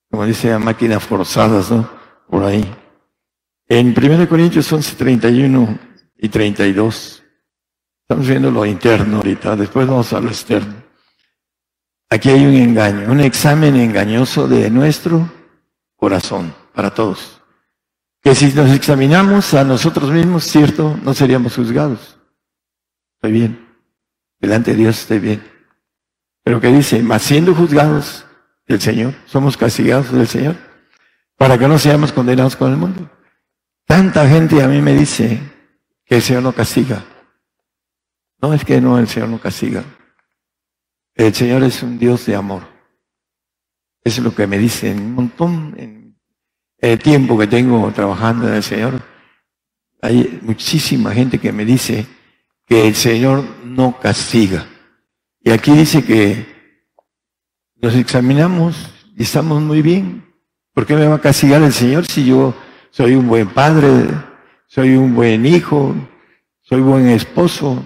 como 0.09 0.25
dice, 0.25 0.57
máquinas 0.57 1.03
forzadas, 1.03 1.71
¿no? 1.71 1.89
Por 2.27 2.43
ahí. 2.43 2.63
En 3.67 3.93
1 3.97 4.27
Corintios 4.27 4.71
11, 4.71 4.95
31 4.95 5.79
y 6.17 6.29
32, 6.29 7.23
estamos 8.01 8.27
viendo 8.27 8.51
lo 8.51 8.65
interno 8.65 9.17
ahorita, 9.17 9.55
después 9.55 9.87
vamos 9.87 10.11
a 10.13 10.19
lo 10.19 10.27
externo. 10.27 10.75
Aquí 12.09 12.29
hay 12.29 12.45
un 12.45 12.53
engaño, 12.53 13.11
un 13.11 13.21
examen 13.21 13.75
engañoso 13.75 14.47
de 14.47 14.69
nuestro 14.69 15.31
corazón 15.95 16.53
para 16.73 16.93
todos. 16.93 17.32
Que 18.23 18.33
si 18.35 18.53
nos 18.53 18.71
examinamos 18.71 19.53
a 19.53 19.65
nosotros 19.65 20.09
mismos, 20.09 20.45
cierto, 20.45 20.97
no 21.03 21.13
seríamos 21.13 21.55
juzgados. 21.55 22.17
Estoy 23.15 23.33
bien. 23.33 23.67
Delante 24.39 24.71
de 24.71 24.77
Dios 24.77 25.01
estoy 25.01 25.19
bien. 25.19 25.43
Pero 26.41 26.61
que 26.61 26.67
dice, 26.67 27.03
más 27.03 27.21
siendo 27.21 27.53
juzgados 27.53 28.25
del 28.65 28.79
Señor, 28.79 29.13
somos 29.25 29.57
castigados 29.57 30.11
del 30.13 30.27
Señor, 30.27 30.55
para 31.37 31.57
que 31.57 31.67
no 31.67 31.77
seamos 31.77 32.13
condenados 32.13 32.55
con 32.55 32.71
el 32.71 32.77
mundo. 32.77 33.09
Tanta 33.85 34.27
gente 34.27 34.63
a 34.63 34.67
mí 34.67 34.81
me 34.81 34.93
dice 34.93 35.41
que 36.05 36.15
el 36.15 36.21
Señor 36.21 36.43
no 36.43 36.53
castiga. 36.53 37.03
No 38.41 38.53
es 38.53 38.63
que 38.63 38.79
no, 38.79 38.97
el 38.97 39.07
Señor 39.09 39.29
no 39.29 39.39
castiga. 39.39 39.83
El 41.13 41.33
Señor 41.33 41.63
es 41.63 41.83
un 41.83 41.99
Dios 41.99 42.25
de 42.25 42.35
amor. 42.35 42.63
Es 44.01 44.19
lo 44.19 44.33
que 44.33 44.47
me 44.47 44.57
dicen 44.57 44.99
un 44.99 45.13
montón 45.13 45.75
en 45.77 46.02
el 46.91 46.99
tiempo 46.99 47.37
que 47.37 47.47
tengo 47.47 47.89
trabajando 47.93 48.47
en 48.47 48.55
el 48.55 48.63
Señor. 48.63 49.01
Hay 50.01 50.39
muchísima 50.41 51.13
gente 51.13 51.39
que 51.39 51.53
me 51.53 51.63
dice 51.63 52.05
que 52.67 52.87
el 52.89 52.95
Señor 52.95 53.45
no 53.63 53.97
castiga. 54.01 54.67
Y 55.41 55.51
aquí 55.51 55.71
dice 55.71 56.03
que 56.03 56.45
nos 57.81 57.95
examinamos 57.95 58.75
y 59.15 59.23
estamos 59.23 59.61
muy 59.61 59.81
bien. 59.81 60.25
¿Por 60.73 60.85
qué 60.85 60.95
me 60.95 61.07
va 61.07 61.15
a 61.15 61.21
castigar 61.21 61.61
el 61.61 61.71
Señor 61.71 62.05
si 62.05 62.25
yo 62.25 62.53
soy 62.89 63.15
un 63.15 63.29
buen 63.29 63.47
padre, 63.47 64.09
soy 64.67 64.97
un 64.97 65.15
buen 65.15 65.45
hijo, 65.45 65.95
soy 66.59 66.81
buen 66.81 67.07
esposo, 67.07 67.81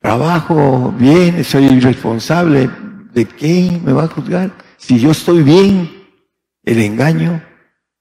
trabajo 0.00 0.94
bien, 0.98 1.44
soy 1.44 1.78
responsable? 1.78 2.70
¿De 3.12 3.26
qué 3.26 3.78
me 3.84 3.92
va 3.92 4.04
a 4.04 4.08
juzgar? 4.08 4.50
Si 4.78 4.98
yo 4.98 5.10
estoy 5.10 5.42
bien, 5.42 6.03
el 6.64 6.80
engaño 6.80 7.42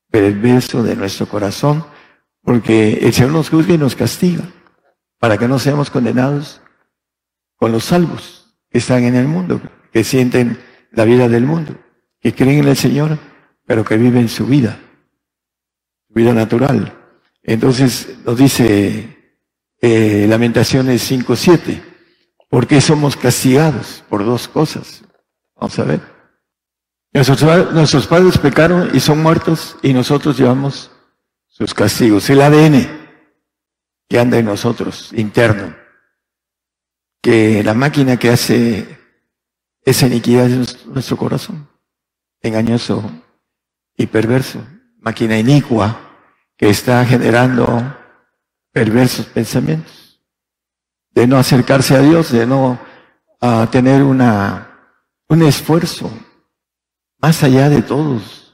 perverso 0.10 0.84
de 0.84 0.96
nuestro 0.96 1.28
corazón, 1.28 1.86
porque 2.42 3.00
el 3.02 3.14
Señor 3.14 3.32
nos 3.32 3.50
juzga 3.50 3.74
y 3.74 3.78
nos 3.78 3.96
castiga, 3.96 4.44
para 5.18 5.38
que 5.38 5.48
no 5.48 5.60
seamos 5.60 5.90
condenados 5.90 6.62
con 7.56 7.72
los 7.72 7.86
salvos 7.86 8.56
que 8.70 8.78
están 8.78 9.04
en 9.04 9.16
el 9.16 9.28
mundo, 9.28 9.62
que 9.92 10.04
sienten 10.04 10.60
la 10.92 11.06
vida 11.06 11.28
del 11.30 11.46
mundo, 11.46 11.76
que 12.20 12.34
creen 12.34 12.60
en 12.60 12.68
el 12.70 12.78
Señor, 12.78 13.18
pero 13.66 13.84
que 13.84 13.98
viven 13.98 14.30
su 14.30 14.46
vida, 14.46 14.80
su 16.08 16.14
vida 16.14 16.34
natural. 16.34 16.94
Entonces 17.42 18.18
nos 18.26 18.38
dice 18.38 19.36
eh, 19.82 20.26
Lamentaciones 20.30 21.10
5.7, 21.12 21.82
¿por 22.50 22.68
qué 22.68 22.82
somos 22.82 23.16
castigados? 23.16 24.04
Por 24.10 24.24
dos 24.26 24.48
cosas. 24.48 25.04
Vamos 25.56 25.78
a 25.80 25.84
ver. 25.84 26.13
Nuestros, 27.14 28.08
padres 28.08 28.38
pecaron 28.40 28.90
y 28.94 29.00
son 29.00 29.22
muertos 29.22 29.78
y 29.84 29.94
nosotros 29.94 30.38
llevamos 30.38 30.90
sus 31.48 31.74
castigos. 31.74 32.28
El 32.30 32.42
ADN 32.42 32.88
que 34.10 34.20
anda 34.20 34.40
en 34.40 34.46
nosotros, 34.46 35.12
interno 35.14 35.76
que 37.24 37.64
la 37.64 37.74
máquina 37.74 38.18
que 38.18 38.30
hace 38.30 39.00
esa 39.86 40.08
iniquidad 40.08 40.50
es 40.50 40.86
nuestro 40.86 41.16
corazón, 41.16 41.70
engañoso 42.42 43.10
y 43.96 44.08
perverso, 44.08 44.62
máquina 45.00 45.40
inicua 45.40 46.00
que 46.58 46.70
está 46.70 47.06
generando 47.06 47.96
perversos 48.74 49.26
pensamientos, 49.28 50.20
de 51.12 51.26
no 51.26 51.38
acercarse 51.38 51.96
a 51.96 52.02
Dios, 52.02 52.32
de 52.32 52.46
no 52.46 52.78
tener 53.72 54.04
una, 54.04 54.92
un 55.30 55.44
esfuerzo 55.44 56.12
más 57.24 57.42
allá 57.42 57.70
de 57.70 57.82
todos. 57.82 58.54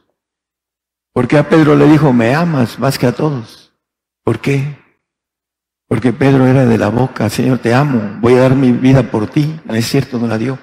Porque 1.12 1.40
a 1.40 1.50
Pedro 1.50 1.76
le 1.76 1.88
dijo, 1.88 2.14
me 2.14 2.36
amas 2.36 2.78
más 2.78 3.00
que 3.00 3.08
a 3.08 3.12
todos. 3.12 3.74
¿Por 4.24 4.40
qué? 4.40 4.78
Porque 5.88 6.14
Pedro 6.14 6.46
era 6.46 6.68
de 6.68 6.78
la 6.78 6.90
boca, 6.90 7.28
Señor, 7.32 7.58
te 7.58 7.74
amo, 7.74 8.20
voy 8.22 8.36
a 8.36 8.42
dar 8.42 8.56
mi 8.56 8.72
vida 8.72 9.10
por 9.10 9.26
ti. 9.26 9.60
Es 9.70 9.88
cierto, 9.88 10.20
no 10.20 10.28
la 10.28 10.38
dio. 10.38 10.60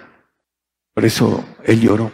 Por 0.95 1.05
eso 1.05 1.45
él 1.64 1.81
lloró, 1.81 2.12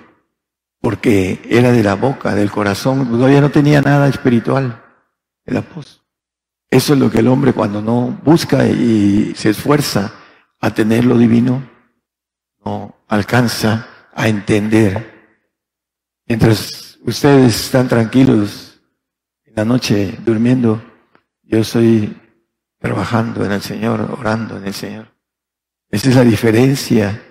porque 0.80 1.42
era 1.50 1.70
de 1.72 1.82
la 1.82 1.94
boca, 1.94 2.34
del 2.34 2.50
corazón, 2.50 3.10
todavía 3.10 3.42
no 3.42 3.50
tenía 3.50 3.82
nada 3.82 4.08
espiritual, 4.08 4.82
el 5.44 5.58
apóstol. 5.58 6.06
Eso 6.70 6.94
es 6.94 6.98
lo 6.98 7.10
que 7.10 7.18
el 7.18 7.28
hombre 7.28 7.52
cuando 7.52 7.82
no 7.82 8.18
busca 8.24 8.66
y 8.66 9.34
se 9.36 9.50
esfuerza 9.50 10.10
a 10.58 10.70
tener 10.70 11.04
lo 11.04 11.18
divino, 11.18 11.62
no 12.64 12.96
alcanza 13.08 13.86
a 14.14 14.26
entender. 14.26 15.11
Mientras 16.32 16.98
ustedes 17.04 17.66
están 17.66 17.88
tranquilos 17.88 18.80
en 19.44 19.52
la 19.54 19.66
noche 19.66 20.16
durmiendo, 20.24 20.82
yo 21.42 21.58
estoy 21.58 22.16
trabajando 22.78 23.44
en 23.44 23.52
el 23.52 23.60
Señor, 23.60 24.00
orando 24.18 24.56
en 24.56 24.64
el 24.64 24.72
Señor. 24.72 25.08
Esa 25.90 26.08
es 26.08 26.16
la 26.16 26.24
diferencia 26.24 27.22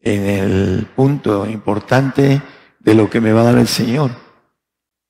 en 0.00 0.22
el 0.24 0.86
punto 0.94 1.48
importante 1.48 2.42
de 2.78 2.94
lo 2.94 3.08
que 3.08 3.22
me 3.22 3.32
va 3.32 3.40
a 3.40 3.44
dar 3.44 3.56
el 3.56 3.68
Señor. 3.68 4.10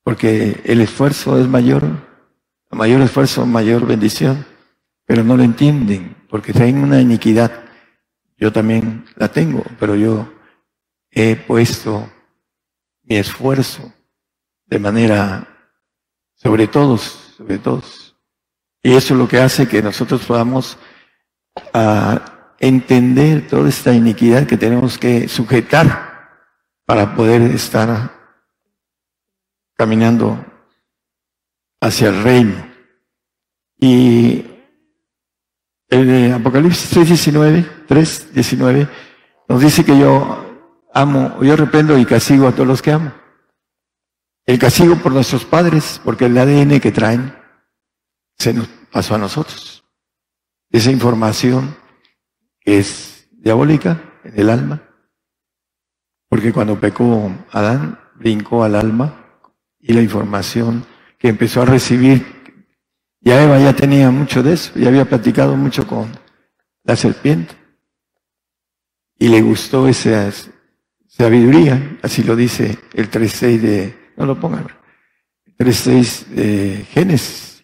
Porque 0.03 0.61
el 0.63 0.79
esfuerzo 0.79 1.37
es 1.37 1.49
mayor, 1.49 1.83
mayor 2.69 3.01
esfuerzo, 3.01 3.45
mayor 3.45 3.85
bendición, 3.85 4.45
pero 5.05 5.21
no 5.21 5.35
lo 5.35 5.43
entienden, 5.43 6.15
porque 6.29 6.53
traen 6.53 6.77
una 6.77 7.01
iniquidad. 7.01 7.51
Yo 8.37 8.53
también 8.53 9.03
la 9.17 9.27
tengo, 9.27 9.65
pero 9.77 9.97
yo 9.97 10.31
he 11.09 11.35
puesto 11.35 12.09
mi 13.03 13.17
esfuerzo 13.17 13.93
de 14.65 14.79
manera 14.79 15.47
sobre 16.35 16.67
todos, 16.67 17.33
sobre 17.37 17.57
todos. 17.59 18.15
Y 18.83 18.93
eso 18.93 19.13
es 19.13 19.19
lo 19.19 19.27
que 19.27 19.39
hace 19.39 19.67
que 19.67 19.81
nosotros 19.81 20.25
podamos 20.25 20.77
ah, 21.73 22.55
entender 22.59 23.47
toda 23.47 23.69
esta 23.69 23.93
iniquidad 23.93 24.47
que 24.47 24.57
tenemos 24.57 24.97
que 24.97 25.27
sujetar 25.27 26.11
para 26.85 27.15
poder 27.15 27.41
estar 27.43 28.11
caminando 29.75 30.43
hacia 31.79 32.09
el 32.09 32.23
reino. 32.23 32.71
Y 33.79 34.45
El 35.89 36.33
Apocalipsis 36.33 36.95
3.19, 36.95 37.87
3.19 37.87 38.89
nos 39.49 39.61
dice 39.61 39.83
que 39.83 39.97
yo 39.97 40.50
amo, 40.93 41.41
yo 41.43 41.55
reprendo 41.55 41.97
y 41.97 42.05
castigo 42.05 42.47
a 42.47 42.51
todos 42.51 42.67
los 42.67 42.81
que 42.81 42.91
amo. 42.91 43.13
El 44.45 44.59
castigo 44.59 44.95
por 44.97 45.11
nuestros 45.11 45.45
padres, 45.45 46.01
porque 46.03 46.25
el 46.25 46.37
ADN 46.37 46.79
que 46.79 46.91
traen 46.91 47.35
se 48.37 48.53
nos 48.53 48.67
pasó 48.91 49.15
a 49.15 49.19
nosotros. 49.19 49.83
Esa 50.69 50.91
información 50.91 51.75
es 52.61 53.27
diabólica 53.31 54.01
en 54.23 54.39
el 54.39 54.49
alma, 54.49 54.81
porque 56.29 56.53
cuando 56.53 56.79
pecó 56.79 57.31
Adán, 57.51 57.99
brincó 58.15 58.63
al 58.63 58.75
alma 58.75 59.39
y 59.79 59.93
la 59.93 60.01
información 60.01 60.85
que 61.17 61.29
empezó 61.29 61.61
a 61.61 61.65
recibir, 61.65 62.25
ya 63.19 63.43
Eva 63.43 63.59
ya 63.59 63.73
tenía 63.73 64.09
mucho 64.11 64.41
de 64.41 64.53
eso, 64.53 64.71
ya 64.75 64.87
había 64.87 65.05
platicado 65.05 65.55
mucho 65.55 65.85
con 65.85 66.11
la 66.83 66.95
serpiente 66.95 67.55
y 69.19 69.27
le 69.27 69.41
gustó 69.41 69.87
esa 69.87 70.31
sabiduría, 71.21 71.99
así 72.01 72.23
lo 72.23 72.35
dice 72.35 72.79
el 72.93 73.11
3.6 73.11 73.59
de 73.59 74.13
no 74.17 74.25
lo 74.25 74.39
pongan. 74.39 74.65
3.6 75.59 76.25
de 76.29 76.85
Génesis. 76.89 77.63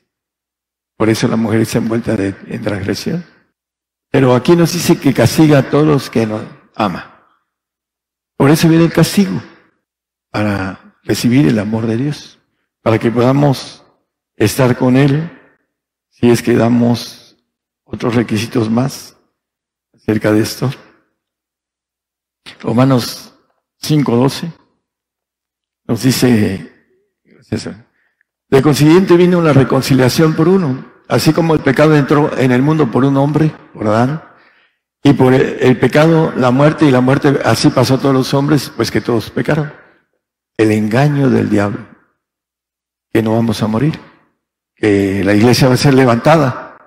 Por 0.95 1.09
eso 1.09 1.27
la 1.27 1.37
mujer 1.37 1.61
está 1.61 1.79
envuelta 1.79 2.15
de, 2.15 2.35
en 2.45 2.61
transgresión. 2.61 3.25
Pero 4.11 4.35
aquí 4.35 4.55
nos 4.55 4.73
dice 4.73 4.99
que 4.99 5.11
castiga 5.11 5.57
a 5.57 5.69
todos 5.71 5.87
los 5.87 6.09
que 6.11 6.27
nos 6.27 6.43
ama. 6.75 7.25
Por 8.35 8.51
eso 8.51 8.69
viene 8.69 8.85
el 8.85 8.93
castigo, 8.93 9.41
para 10.29 10.95
recibir 11.03 11.47
el 11.47 11.57
amor 11.57 11.87
de 11.87 11.97
Dios, 11.97 12.37
para 12.83 12.99
que 12.99 13.09
podamos 13.09 13.83
estar 14.35 14.77
con 14.77 14.97
Él, 14.97 15.31
si 16.09 16.29
es 16.29 16.43
que 16.43 16.53
damos 16.53 17.37
otros 17.85 18.13
requisitos 18.13 18.69
más 18.69 19.17
acerca 19.95 20.31
de 20.31 20.41
esto. 20.41 20.69
Romanos 22.61 23.26
5.12. 23.81 24.51
Nos 25.87 26.03
dice, 26.03 26.71
de 28.49 28.61
consiguiente 28.61 29.15
vino 29.15 29.41
la 29.41 29.53
reconciliación 29.53 30.35
por 30.35 30.47
uno, 30.47 30.85
así 31.07 31.33
como 31.33 31.53
el 31.53 31.61
pecado 31.61 31.95
entró 31.95 32.37
en 32.37 32.51
el 32.51 32.61
mundo 32.61 32.91
por 32.91 33.05
un 33.05 33.17
hombre, 33.17 33.51
por 33.73 33.87
Adán, 33.87 34.23
y 35.03 35.13
por 35.13 35.33
el, 35.33 35.79
pecado, 35.79 36.33
la 36.35 36.51
muerte, 36.51 36.85
y 36.85 36.91
la 36.91 37.01
muerte 37.01 37.39
así 37.45 37.69
pasó 37.69 37.95
a 37.95 37.99
todos 37.99 38.13
los 38.13 38.33
hombres, 38.33 38.71
pues 38.75 38.91
que 38.91 38.99
todos 38.99 39.29
pecaron. 39.29 39.71
El 40.57 40.71
engaño 40.71 41.29
del 41.29 41.49
diablo, 41.49 41.85
que 43.11 43.21
no 43.21 43.33
vamos 43.33 43.61
a 43.63 43.67
morir, 43.67 43.99
que 44.75 45.23
la 45.23 45.33
iglesia 45.33 45.67
va 45.67 45.75
a 45.75 45.77
ser 45.77 45.93
levantada. 45.93 46.77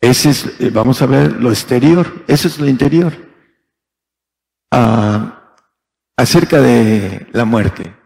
Ese 0.00 0.30
es, 0.30 0.72
vamos 0.72 1.02
a 1.02 1.06
ver 1.06 1.32
lo 1.32 1.50
exterior, 1.50 2.24
eso 2.26 2.48
es 2.48 2.58
lo 2.58 2.68
interior. 2.68 3.12
Ah, 4.70 5.41
acerca 6.22 6.60
de 6.60 7.26
la 7.32 7.44
muerte, 7.44 7.96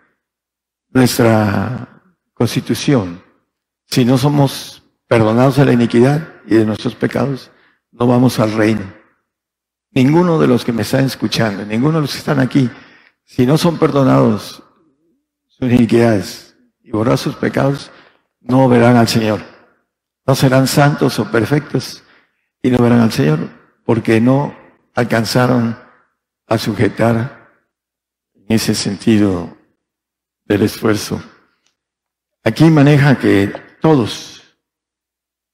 nuestra 0.89 2.01
constitución, 2.33 3.23
si 3.85 4.07
no 4.07 4.17
somos 4.17 4.83
perdonados 5.07 5.57
de 5.57 5.67
la 5.67 5.75
iniquidad 5.75 6.27
y 6.47 6.55
de 6.55 6.65
nuestros 6.65 6.95
pecados, 6.95 7.51
no 7.93 8.07
vamos 8.07 8.41
al 8.41 8.53
reino. 8.53 8.91
Ninguno 9.91 10.39
de 10.39 10.47
los 10.47 10.65
que 10.65 10.73
me 10.73 10.81
están 10.81 11.05
escuchando, 11.05 11.67
ninguno 11.67 11.97
de 11.97 12.03
los 12.03 12.13
que 12.13 12.19
están 12.19 12.41
aquí, 12.41 12.71
si 13.23 13.45
no 13.45 13.59
son 13.59 13.79
perdonados 13.79 14.63
sus 15.47 15.71
iniquidades 15.71 16.57
y 16.83 16.93
borrar 16.93 17.19
sus 17.19 17.35
pecados, 17.35 17.91
no 18.41 18.67
verán 18.67 18.97
al 18.97 19.09
Señor. 19.09 19.43
No 20.27 20.35
serán 20.35 20.67
santos 20.67 21.19
o 21.19 21.31
perfectos 21.31 22.03
y 22.63 22.71
no 22.71 22.79
verán 22.79 23.01
al 23.01 23.13
Señor 23.13 23.51
porque 23.85 24.23
no 24.23 24.57
alcanzaron 24.95 25.79
a 26.47 26.57
sujetar 26.57 27.36
ese 28.49 28.75
sentido 28.75 29.57
del 30.45 30.63
esfuerzo. 30.63 31.23
Aquí 32.45 32.65
maneja 32.65 33.19
que 33.19 33.53
todos, 33.81 34.43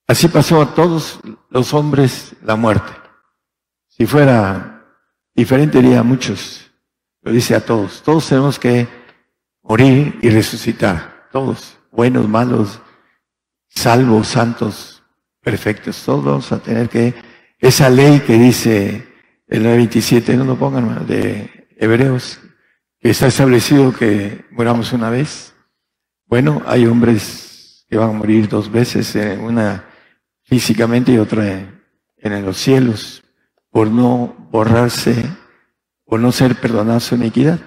así 0.07 0.29
pasó 0.29 0.61
a 0.61 0.75
todos 0.75 1.21
los 1.49 1.73
hombres 1.73 2.35
la 2.43 2.57
muerte. 2.57 2.93
Si 3.89 4.07
fuera 4.07 4.85
diferente 5.35 5.81
diría 5.81 6.01
a 6.01 6.03
muchos, 6.03 6.71
lo 7.23 7.33
dice 7.33 7.55
a 7.55 7.65
todos. 7.65 8.03
Todos 8.03 8.29
tenemos 8.29 8.59
que 8.59 8.87
morir 9.63 10.19
y 10.23 10.31
resucitar. 10.31 11.29
Todos, 11.33 11.79
buenos, 11.91 12.29
malos, 12.29 12.81
salvos, 13.69 14.29
santos, 14.29 15.03
perfectos. 15.41 16.03
Todos 16.05 16.25
vamos 16.25 16.53
a 16.53 16.59
tener 16.59 16.89
que, 16.89 17.15
esa 17.59 17.89
ley 17.89 18.21
que 18.21 18.35
dice 18.35 19.09
el 19.47 19.63
927, 19.63 20.37
no 20.37 20.45
lo 20.45 20.59
pongan, 20.59 21.07
de 21.07 21.69
Hebreos, 21.77 22.41
Está 23.03 23.27
establecido 23.27 23.93
que 23.93 24.45
moramos 24.53 24.93
una 24.93 25.11
vez. 25.11 25.55
Bueno, 26.27 26.63
hay 26.67 26.87
hombres 26.87 27.85
que 27.91 27.97
van 27.97 28.11
a 28.11 28.13
morir 28.13 28.49
dos 28.49 28.71
veces, 28.71 29.17
eh, 29.17 29.37
una 29.37 29.87
físicamente 30.45 31.11
y 31.11 31.19
otra 31.19 31.83
en 32.17 32.47
los 32.47 32.57
cielos, 32.59 33.25
por 33.71 33.91
no 33.91 34.37
borrarse, 34.53 35.17
por 36.05 36.21
no 36.21 36.31
ser 36.31 36.55
perdonados 36.55 37.03
su 37.03 37.17
iniquidad. 37.17 37.59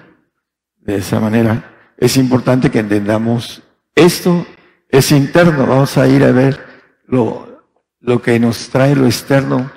De 0.76 0.96
esa 0.96 1.20
manera, 1.20 1.92
es 1.98 2.16
importante 2.16 2.70
que 2.70 2.78
entendamos 2.78 3.62
esto 3.94 4.46
es 4.88 5.12
interno. 5.12 5.66
Vamos 5.66 5.98
a 5.98 6.08
ir 6.08 6.24
a 6.24 6.32
ver 6.32 6.64
lo, 7.06 7.62
lo 8.00 8.22
que 8.22 8.40
nos 8.40 8.70
trae 8.70 8.96
lo 8.96 9.04
externo, 9.04 9.70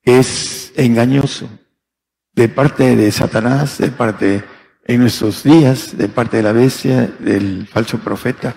que 0.00 0.20
es 0.20 0.72
engañoso, 0.76 1.48
de 2.34 2.48
parte 2.48 2.94
de 2.94 3.10
Satanás, 3.10 3.78
de 3.78 3.88
parte 3.88 4.44
en 4.84 5.00
nuestros 5.00 5.42
días 5.42 5.96
de 5.96 6.08
parte 6.08 6.38
de 6.38 6.42
la 6.42 6.52
bestia, 6.52 7.06
del 7.18 7.66
falso 7.66 7.98
profeta, 7.98 8.54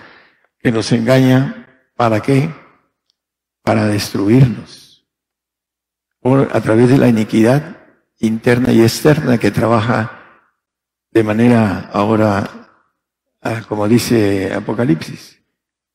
que 0.58 0.72
nos 0.72 0.90
engaña, 0.92 1.66
¿para 1.94 2.20
qué? 2.20 2.50
Para 3.62 3.86
destruirnos. 3.86 5.06
Por, 6.20 6.50
a 6.52 6.60
través 6.60 6.88
de 6.88 6.98
la 6.98 7.08
iniquidad 7.08 7.76
interna 8.18 8.72
y 8.72 8.82
externa 8.82 9.38
que 9.38 9.50
trabaja 9.50 10.16
de 11.10 11.22
manera 11.22 11.90
ahora, 11.92 12.68
ah, 13.42 13.62
como 13.68 13.86
dice 13.86 14.52
Apocalipsis, 14.52 15.40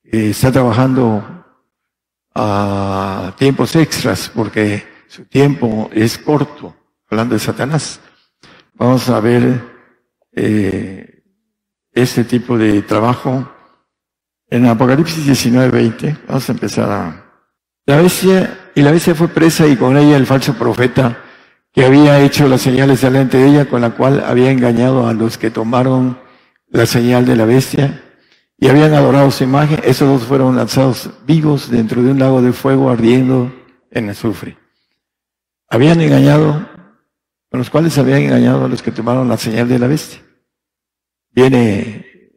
está 0.04 0.52
trabajando 0.52 1.46
a 2.34 3.34
tiempos 3.38 3.76
extras 3.76 4.32
porque 4.34 4.88
su 5.08 5.26
tiempo 5.26 5.90
es 5.94 6.18
corto, 6.18 6.76
hablando 7.10 7.34
de 7.36 7.40
Satanás. 7.40 8.00
Vamos 8.74 9.10
a 9.10 9.20
ver 9.20 9.71
eh, 10.34 11.24
este 11.94 12.24
tipo 12.24 12.58
de 12.58 12.82
trabajo. 12.82 13.52
En 14.48 14.66
Apocalipsis 14.66 15.26
19, 15.26 15.70
20, 15.70 16.18
vamos 16.28 16.50
a 16.50 16.52
empezar 16.52 16.92
a... 16.92 17.26
La 17.86 17.98
bestia, 17.98 18.72
y 18.76 18.82
la 18.82 18.92
bestia 18.92 19.16
fue 19.16 19.28
presa 19.28 19.68
y 19.68 19.76
con 19.76 19.98
ella 19.98 20.18
el 20.18 20.26
falso 20.26 20.54
profeta 20.54 21.18
que 21.74 21.86
había 21.86 22.20
hecho 22.20 22.48
las 22.48 22.62
señales 22.62 23.02
delante 23.02 23.38
de 23.38 23.48
ella, 23.48 23.66
con 23.70 23.82
la 23.82 23.92
cual 23.92 24.24
había 24.26 24.52
engañado 24.52 25.08
a 25.08 25.14
los 25.14 25.38
que 25.38 25.52
tomaron 25.52 26.20
la 26.68 26.86
señal 26.86 27.26
de 27.26 27.36
la 27.36 27.46
bestia 27.46 28.04
y 28.58 28.68
habían 28.68 28.94
adorado 28.94 29.32
su 29.32 29.44
imagen. 29.44 29.80
Esos 29.84 30.08
dos 30.08 30.28
fueron 30.28 30.56
lanzados 30.56 31.10
vivos 31.26 31.72
dentro 31.72 32.04
de 32.04 32.12
un 32.12 32.20
lago 32.20 32.42
de 32.42 32.54
fuego 32.54 32.90
ardiendo 32.90 33.54
en 33.90 34.10
azufre. 34.10 34.58
Habían 35.70 36.02
engañado 36.02 36.68
con 37.52 37.60
los 37.60 37.70
cuales 37.70 37.98
habían 37.98 38.22
engañado 38.22 38.64
a 38.64 38.70
los 38.70 38.82
que 38.82 38.94
tomaron 38.94 39.28
la 39.28 39.36
señal 39.36 39.68
de 39.68 39.78
la 39.78 39.88
bestia. 39.88 40.24
Viene 41.32 42.32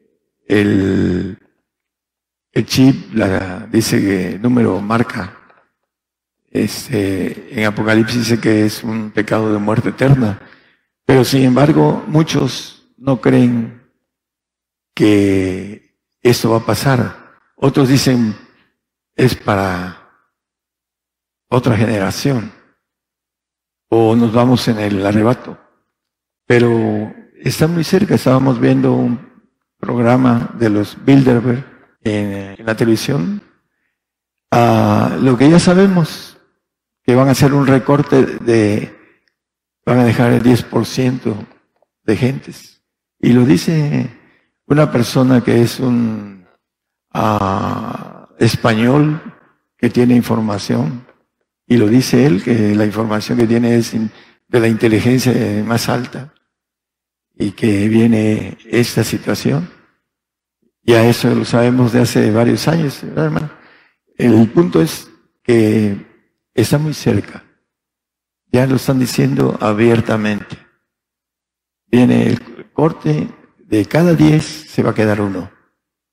el, 0.48 1.38
chip, 2.64 3.14
la, 3.14 3.60
dice 3.70 4.00
que 4.00 4.38
número 4.40 4.80
marca, 4.80 5.38
este, 6.50 7.60
en 7.60 7.64
Apocalipsis 7.64 8.28
dice 8.28 8.40
que 8.40 8.66
es 8.66 8.82
un 8.82 9.12
pecado 9.12 9.52
de 9.52 9.58
muerte 9.60 9.90
eterna, 9.90 10.40
pero 11.04 11.22
sin 11.24 11.44
embargo 11.44 12.02
muchos 12.08 12.92
no 12.96 13.20
creen 13.20 13.88
que 14.94 15.96
esto 16.22 16.50
va 16.50 16.56
a 16.56 16.66
pasar. 16.66 17.36
Otros 17.54 17.88
dicen 17.88 18.34
es 19.14 19.36
para 19.36 20.10
otra 21.48 21.76
generación 21.76 22.63
o 23.96 24.16
nos 24.16 24.32
vamos 24.32 24.66
en 24.66 24.80
el 24.80 25.06
arrebato. 25.06 25.56
Pero 26.46 27.14
está 27.40 27.68
muy 27.68 27.84
cerca, 27.84 28.16
estábamos 28.16 28.58
viendo 28.58 28.92
un 28.92 29.20
programa 29.78 30.50
de 30.58 30.68
los 30.68 30.96
Bilderberg 31.04 31.64
en, 32.02 32.56
la 32.66 32.74
televisión. 32.74 33.40
Ah, 34.50 35.16
lo 35.20 35.38
que 35.38 35.48
ya 35.48 35.60
sabemos, 35.60 36.36
que 37.04 37.14
van 37.14 37.28
a 37.28 37.32
hacer 37.32 37.54
un 37.54 37.68
recorte 37.68 38.26
de, 38.26 38.92
van 39.86 40.00
a 40.00 40.04
dejar 40.04 40.32
el 40.32 40.42
10% 40.42 41.46
de 42.02 42.16
gentes. 42.16 42.82
Y 43.20 43.32
lo 43.32 43.44
dice 43.44 44.10
una 44.66 44.90
persona 44.90 45.40
que 45.40 45.62
es 45.62 45.78
un 45.78 46.48
ah, 47.12 48.28
español 48.40 49.22
que 49.78 49.88
tiene 49.88 50.16
información 50.16 51.06
Y 51.66 51.76
lo 51.76 51.86
dice 51.88 52.26
él, 52.26 52.42
que 52.42 52.74
la 52.74 52.84
información 52.84 53.38
que 53.38 53.46
tiene 53.46 53.76
es 53.76 53.92
de 53.92 54.60
la 54.60 54.68
inteligencia 54.68 55.32
más 55.64 55.88
alta 55.88 56.34
y 57.36 57.52
que 57.52 57.88
viene 57.88 58.58
esta 58.66 59.02
situación. 59.02 59.70
Ya 60.82 61.08
eso 61.08 61.34
lo 61.34 61.44
sabemos 61.44 61.92
de 61.92 62.02
hace 62.02 62.30
varios 62.30 62.68
años, 62.68 63.02
hermano? 63.02 63.50
El 64.16 64.48
punto 64.50 64.82
es 64.82 65.10
que 65.42 65.96
está 66.52 66.78
muy 66.78 66.94
cerca. 66.94 67.44
Ya 68.52 68.66
lo 68.66 68.76
están 68.76 68.98
diciendo 68.98 69.56
abiertamente. 69.60 70.58
Viene 71.86 72.28
el 72.28 72.70
corte, 72.72 73.28
de 73.58 73.86
cada 73.86 74.14
diez 74.14 74.44
se 74.44 74.82
va 74.82 74.90
a 74.90 74.94
quedar 74.94 75.20
uno. 75.20 75.50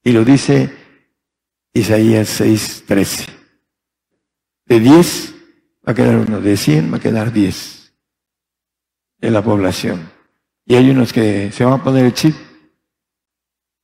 Y 0.04 0.14
lo 0.14 0.24
dice 0.24 0.74
Isaías 1.74 2.42
6:13. 2.42 3.28
De 4.66 4.80
diez 4.80 5.36
va 5.88 5.94
a 5.94 5.96
quedar 5.96 6.16
uno, 6.16 6.40
de 6.40 6.58
cien 6.58 6.92
va 6.92 6.98
a 6.98 7.02
quedar 7.02 7.32
diez 7.32 7.94
en 9.20 9.34
la 9.34 9.44
población. 9.44 10.12
Y 10.66 10.76
hay 10.76 10.90
unos 10.90 11.14
que 11.14 11.52
se 11.52 11.66
van 11.66 11.80
a 11.80 11.84
poner 11.84 12.06
el 12.06 12.14
chip 12.14 12.36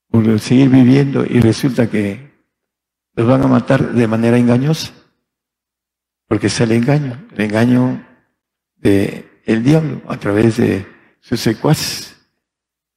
por 0.10 0.40
seguir 0.40 0.70
viviendo 0.70 1.26
y 1.26 1.40
resulta 1.40 1.90
que 1.90 2.32
los 3.14 3.28
van 3.28 3.44
a 3.44 3.48
matar 3.48 3.94
de 3.94 4.08
manera 4.08 4.38
engañosa. 4.38 4.94
Porque 6.28 6.48
es 6.48 6.60
el 6.62 6.72
engaño, 6.72 7.28
el 7.34 7.42
engaño 7.42 8.06
de 8.76 9.42
el 9.46 9.64
diablo 9.64 10.02
a 10.08 10.18
través 10.18 10.58
de 10.58 10.86
sus 11.20 11.40
secuaces. 11.40 12.16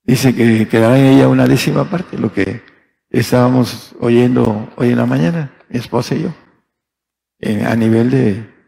Dice 0.02 0.34
que 0.34 0.66
quedará 0.68 0.98
en 0.98 1.06
ella 1.06 1.28
una 1.28 1.46
décima 1.46 1.88
parte, 1.88 2.18
lo 2.18 2.32
que 2.32 2.62
estábamos 3.08 3.94
oyendo 4.00 4.72
hoy 4.76 4.90
en 4.90 4.96
la 4.96 5.06
mañana, 5.06 5.52
mi 5.68 5.78
esposa 5.78 6.14
y 6.14 6.22
yo, 6.22 6.34
a 7.66 7.76
nivel 7.76 8.10
de 8.10 8.59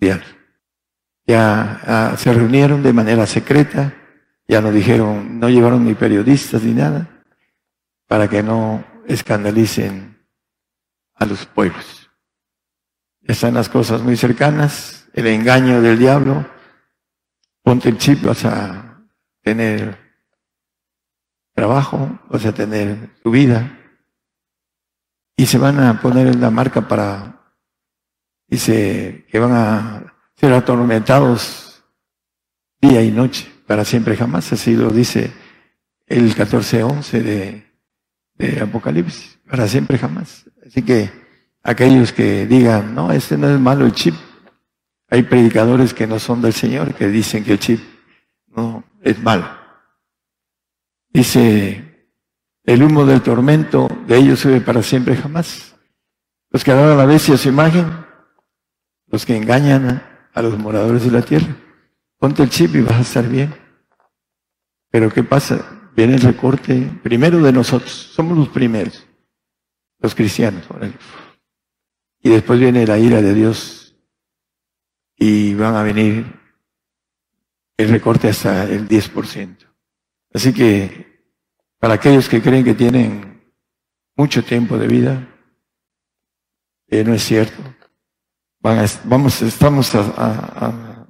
Ya 0.00 1.80
ah, 1.86 2.14
se 2.16 2.32
reunieron 2.32 2.82
de 2.82 2.92
manera 2.92 3.26
secreta, 3.26 3.94
ya 4.46 4.60
nos 4.60 4.72
dijeron, 4.72 5.38
no 5.38 5.48
llevaron 5.48 5.84
ni 5.84 5.94
periodistas 5.94 6.62
ni 6.62 6.72
nada, 6.72 7.22
para 8.06 8.28
que 8.28 8.42
no 8.42 8.84
escandalicen 9.06 10.24
a 11.14 11.26
los 11.26 11.44
pueblos. 11.46 12.10
Están 13.22 13.54
las 13.54 13.68
cosas 13.68 14.00
muy 14.00 14.16
cercanas, 14.16 15.06
el 15.12 15.26
engaño 15.26 15.82
del 15.82 15.98
diablo, 15.98 16.46
ponte 17.62 17.90
el 17.90 17.98
chip, 17.98 18.22
vas 18.22 18.44
a 18.46 19.04
tener 19.42 19.98
trabajo, 21.52 22.18
vas 22.30 22.46
a 22.46 22.52
tener 22.52 23.20
tu 23.22 23.30
vida, 23.30 23.78
y 25.36 25.46
se 25.46 25.58
van 25.58 25.78
a 25.80 26.00
poner 26.00 26.28
en 26.28 26.40
la 26.40 26.50
marca 26.50 26.88
para, 26.88 27.37
dice, 28.48 29.26
que 29.30 29.38
van 29.38 29.52
a 29.52 30.14
ser 30.34 30.52
atormentados 30.52 31.84
día 32.80 33.02
y 33.02 33.10
noche, 33.10 33.50
para 33.66 33.84
siempre 33.84 34.16
jamás, 34.16 34.52
así 34.52 34.74
lo 34.74 34.90
dice 34.90 35.32
el 36.06 36.34
14.11 36.34 37.22
de, 37.22 37.66
de 38.34 38.60
Apocalipsis, 38.60 39.38
para 39.48 39.68
siempre 39.68 39.98
jamás. 39.98 40.44
Así 40.66 40.82
que 40.82 41.10
aquellos 41.62 42.12
que 42.12 42.46
digan, 42.46 42.94
no, 42.94 43.12
este 43.12 43.36
no 43.36 43.48
es 43.48 43.60
malo 43.60 43.84
el 43.84 43.92
chip, 43.92 44.14
hay 45.10 45.22
predicadores 45.22 45.94
que 45.94 46.06
no 46.06 46.18
son 46.18 46.42
del 46.42 46.52
Señor, 46.52 46.94
que 46.94 47.08
dicen 47.08 47.44
que 47.44 47.52
el 47.52 47.58
chip 47.58 47.80
no 48.48 48.84
es 49.02 49.22
malo. 49.22 49.48
Dice, 51.10 52.10
el 52.64 52.82
humo 52.82 53.06
del 53.06 53.22
tormento 53.22 53.88
de 54.06 54.18
ellos 54.18 54.40
sube 54.40 54.60
para 54.60 54.82
siempre 54.82 55.16
jamás. 55.16 55.74
Los 56.50 56.64
que 56.64 56.70
adoran 56.70 56.92
a 56.92 56.96
la 56.96 57.06
bestia 57.06 57.36
su 57.36 57.48
imagen, 57.48 57.86
los 59.10 59.24
que 59.24 59.36
engañan 59.36 60.02
a 60.32 60.42
los 60.42 60.58
moradores 60.58 61.04
de 61.04 61.10
la 61.10 61.22
tierra. 61.22 61.56
Ponte 62.18 62.42
el 62.42 62.50
chip 62.50 62.74
y 62.74 62.80
vas 62.80 62.96
a 62.96 63.00
estar 63.00 63.28
bien. 63.28 63.54
Pero 64.90 65.10
¿qué 65.10 65.22
pasa? 65.22 65.90
Viene 65.94 66.14
el 66.14 66.22
recorte 66.22 66.90
primero 67.02 67.42
de 67.42 67.52
nosotros, 67.52 67.92
somos 67.92 68.36
los 68.36 68.48
primeros, 68.48 69.06
los 69.98 70.14
cristianos. 70.14 70.64
Y 72.20 72.30
después 72.30 72.58
viene 72.60 72.86
la 72.86 72.98
ira 72.98 73.20
de 73.20 73.34
Dios 73.34 73.96
y 75.16 75.54
van 75.54 75.74
a 75.74 75.82
venir 75.82 76.38
el 77.76 77.88
recorte 77.88 78.28
hasta 78.28 78.64
el 78.64 78.88
10%. 78.88 79.56
Así 80.32 80.52
que 80.52 81.08
para 81.78 81.94
aquellos 81.94 82.28
que 82.28 82.42
creen 82.42 82.64
que 82.64 82.74
tienen 82.74 83.52
mucho 84.16 84.44
tiempo 84.44 84.76
de 84.78 84.88
vida, 84.88 85.28
eh, 86.88 87.04
no 87.04 87.14
es 87.14 87.22
cierto. 87.22 87.62
Vamos, 88.60 89.42
estamos 89.42 89.94
a, 89.94 91.06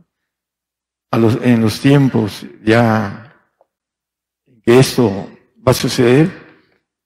los, 1.13 1.39
en 1.43 1.61
los 1.61 1.81
tiempos 1.81 2.47
ya 2.63 3.35
que 4.63 4.79
esto 4.79 5.29
va 5.67 5.73
a 5.73 5.75
suceder 5.75 6.31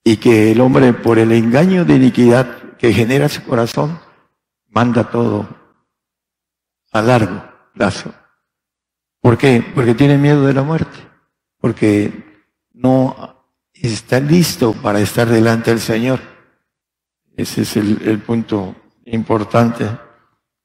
y 0.04 0.16
que 0.16 0.52
el 0.52 0.60
hombre 0.60 0.92
por 0.92 1.18
el 1.18 1.32
engaño 1.32 1.84
de 1.84 1.94
iniquidad 1.94 2.76
que 2.76 2.92
genera 2.92 3.28
su 3.28 3.44
corazón 3.44 4.00
manda 4.68 5.10
todo 5.10 5.48
a 6.90 7.02
largo 7.02 7.44
plazo. 7.74 8.12
¿Por 9.20 9.38
qué? 9.38 9.64
Porque 9.74 9.94
tiene 9.94 10.18
miedo 10.18 10.44
de 10.46 10.52
la 10.52 10.62
muerte, 10.62 10.98
porque 11.58 12.46
no 12.72 13.46
está 13.72 14.18
listo 14.18 14.72
para 14.72 15.00
estar 15.00 15.28
delante 15.28 15.70
del 15.70 15.80
Señor. 15.80 16.20
Ese 17.36 17.62
es 17.62 17.76
el, 17.76 18.20
punto 18.20 18.74
importante 19.06 19.88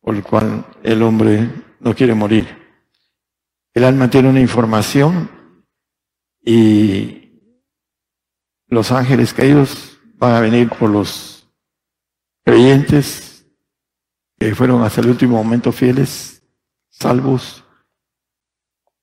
por 0.01 0.15
el 0.15 0.23
cual 0.23 0.65
el 0.83 1.01
hombre 1.03 1.49
no 1.79 1.93
quiere 1.95 2.13
morir. 2.13 2.47
El 3.73 3.83
alma 3.83 4.09
tiene 4.09 4.29
una 4.29 4.39
información 4.39 5.29
y 6.41 7.41
los 8.67 8.91
ángeles 8.91 9.33
caídos 9.33 9.99
van 10.15 10.33
a 10.33 10.41
venir 10.41 10.69
por 10.69 10.89
los 10.89 11.49
creyentes 12.43 13.45
que 14.39 14.55
fueron 14.55 14.81
hasta 14.83 15.01
el 15.01 15.09
último 15.09 15.43
momento 15.43 15.71
fieles, 15.71 16.43
salvos, 16.89 17.63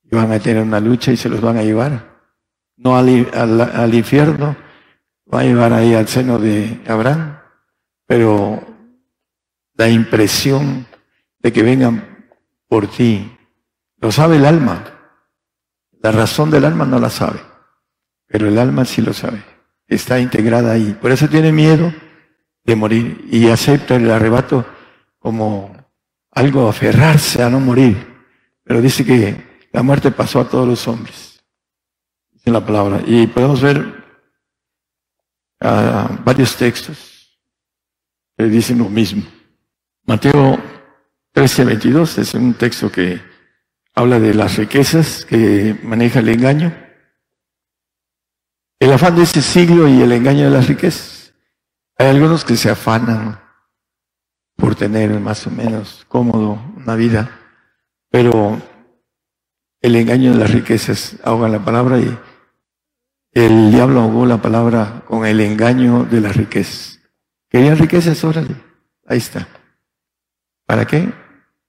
y 0.02 0.14
van 0.14 0.32
a 0.32 0.38
tener 0.38 0.62
una 0.62 0.80
lucha 0.80 1.12
y 1.12 1.16
se 1.16 1.28
los 1.28 1.40
van 1.40 1.56
a 1.58 1.62
llevar 1.62 2.14
no 2.76 2.96
al, 2.96 3.94
infierno, 3.94 4.56
va 5.32 5.40
a 5.40 5.44
llevar 5.44 5.72
ahí 5.72 5.94
al 5.94 6.08
seno 6.08 6.38
de 6.38 6.82
Abraham, 6.86 7.38
pero 8.06 8.73
la 9.74 9.88
impresión 9.88 10.86
de 11.38 11.52
que 11.52 11.62
vengan 11.62 12.28
por 12.68 12.86
ti, 12.88 13.30
lo 13.98 14.10
sabe 14.10 14.36
el 14.36 14.46
alma. 14.46 14.84
La 16.00 16.12
razón 16.12 16.50
del 16.50 16.64
alma 16.64 16.84
no 16.84 16.98
la 16.98 17.10
sabe, 17.10 17.40
pero 18.26 18.48
el 18.48 18.58
alma 18.58 18.84
sí 18.84 19.00
lo 19.00 19.12
sabe. 19.12 19.42
Está 19.86 20.20
integrada 20.20 20.72
ahí. 20.72 20.96
Por 21.00 21.10
eso 21.12 21.28
tiene 21.28 21.52
miedo 21.52 21.92
de 22.64 22.76
morir 22.76 23.26
y 23.30 23.48
acepta 23.48 23.96
el 23.96 24.10
arrebato 24.10 24.66
como 25.18 25.74
algo 26.30 26.68
aferrarse 26.68 27.42
a 27.42 27.48
no 27.48 27.60
morir. 27.60 27.96
Pero 28.64 28.80
dice 28.80 29.04
que 29.04 29.68
la 29.72 29.82
muerte 29.82 30.10
pasó 30.10 30.40
a 30.40 30.48
todos 30.48 30.68
los 30.68 30.86
hombres 30.88 31.42
en 32.44 32.52
la 32.52 32.64
palabra. 32.64 33.02
Y 33.06 33.26
podemos 33.26 33.60
ver 33.62 34.04
ah, 35.60 36.18
varios 36.24 36.56
textos 36.56 37.38
que 38.36 38.44
dicen 38.44 38.78
lo 38.78 38.88
mismo. 38.88 39.22
Mateo 40.06 40.58
13, 41.32 41.64
22 41.64 42.18
es 42.18 42.34
un 42.34 42.52
texto 42.54 42.92
que 42.92 43.22
habla 43.94 44.20
de 44.20 44.34
las 44.34 44.58
riquezas 44.58 45.24
que 45.24 45.78
maneja 45.82 46.18
el 46.18 46.28
engaño. 46.28 46.74
El 48.78 48.92
afán 48.92 49.16
de 49.16 49.22
ese 49.22 49.40
siglo 49.40 49.88
y 49.88 50.02
el 50.02 50.12
engaño 50.12 50.44
de 50.44 50.50
las 50.50 50.68
riquezas. 50.68 51.34
Hay 51.96 52.08
algunos 52.08 52.44
que 52.44 52.56
se 52.56 52.68
afanan 52.68 53.40
por 54.56 54.74
tener 54.74 55.18
más 55.20 55.46
o 55.46 55.50
menos 55.50 56.04
cómodo 56.06 56.60
una 56.76 56.96
vida, 56.96 57.40
pero 58.10 58.60
el 59.80 59.96
engaño 59.96 60.32
de 60.32 60.38
las 60.38 60.50
riquezas 60.50 61.16
ahoga 61.24 61.48
la 61.48 61.64
palabra 61.64 61.98
y 61.98 62.18
el 63.32 63.70
diablo 63.72 64.02
ahogó 64.02 64.26
la 64.26 64.42
palabra 64.42 65.02
con 65.06 65.24
el 65.24 65.40
engaño 65.40 66.04
de 66.04 66.20
las 66.20 66.36
riquezas. 66.36 67.00
¿Querían 67.48 67.78
riquezas? 67.78 68.22
Órale. 68.22 68.54
Ahí 69.06 69.18
está. 69.18 69.48
¿Para 70.66 70.86
qué? 70.86 71.12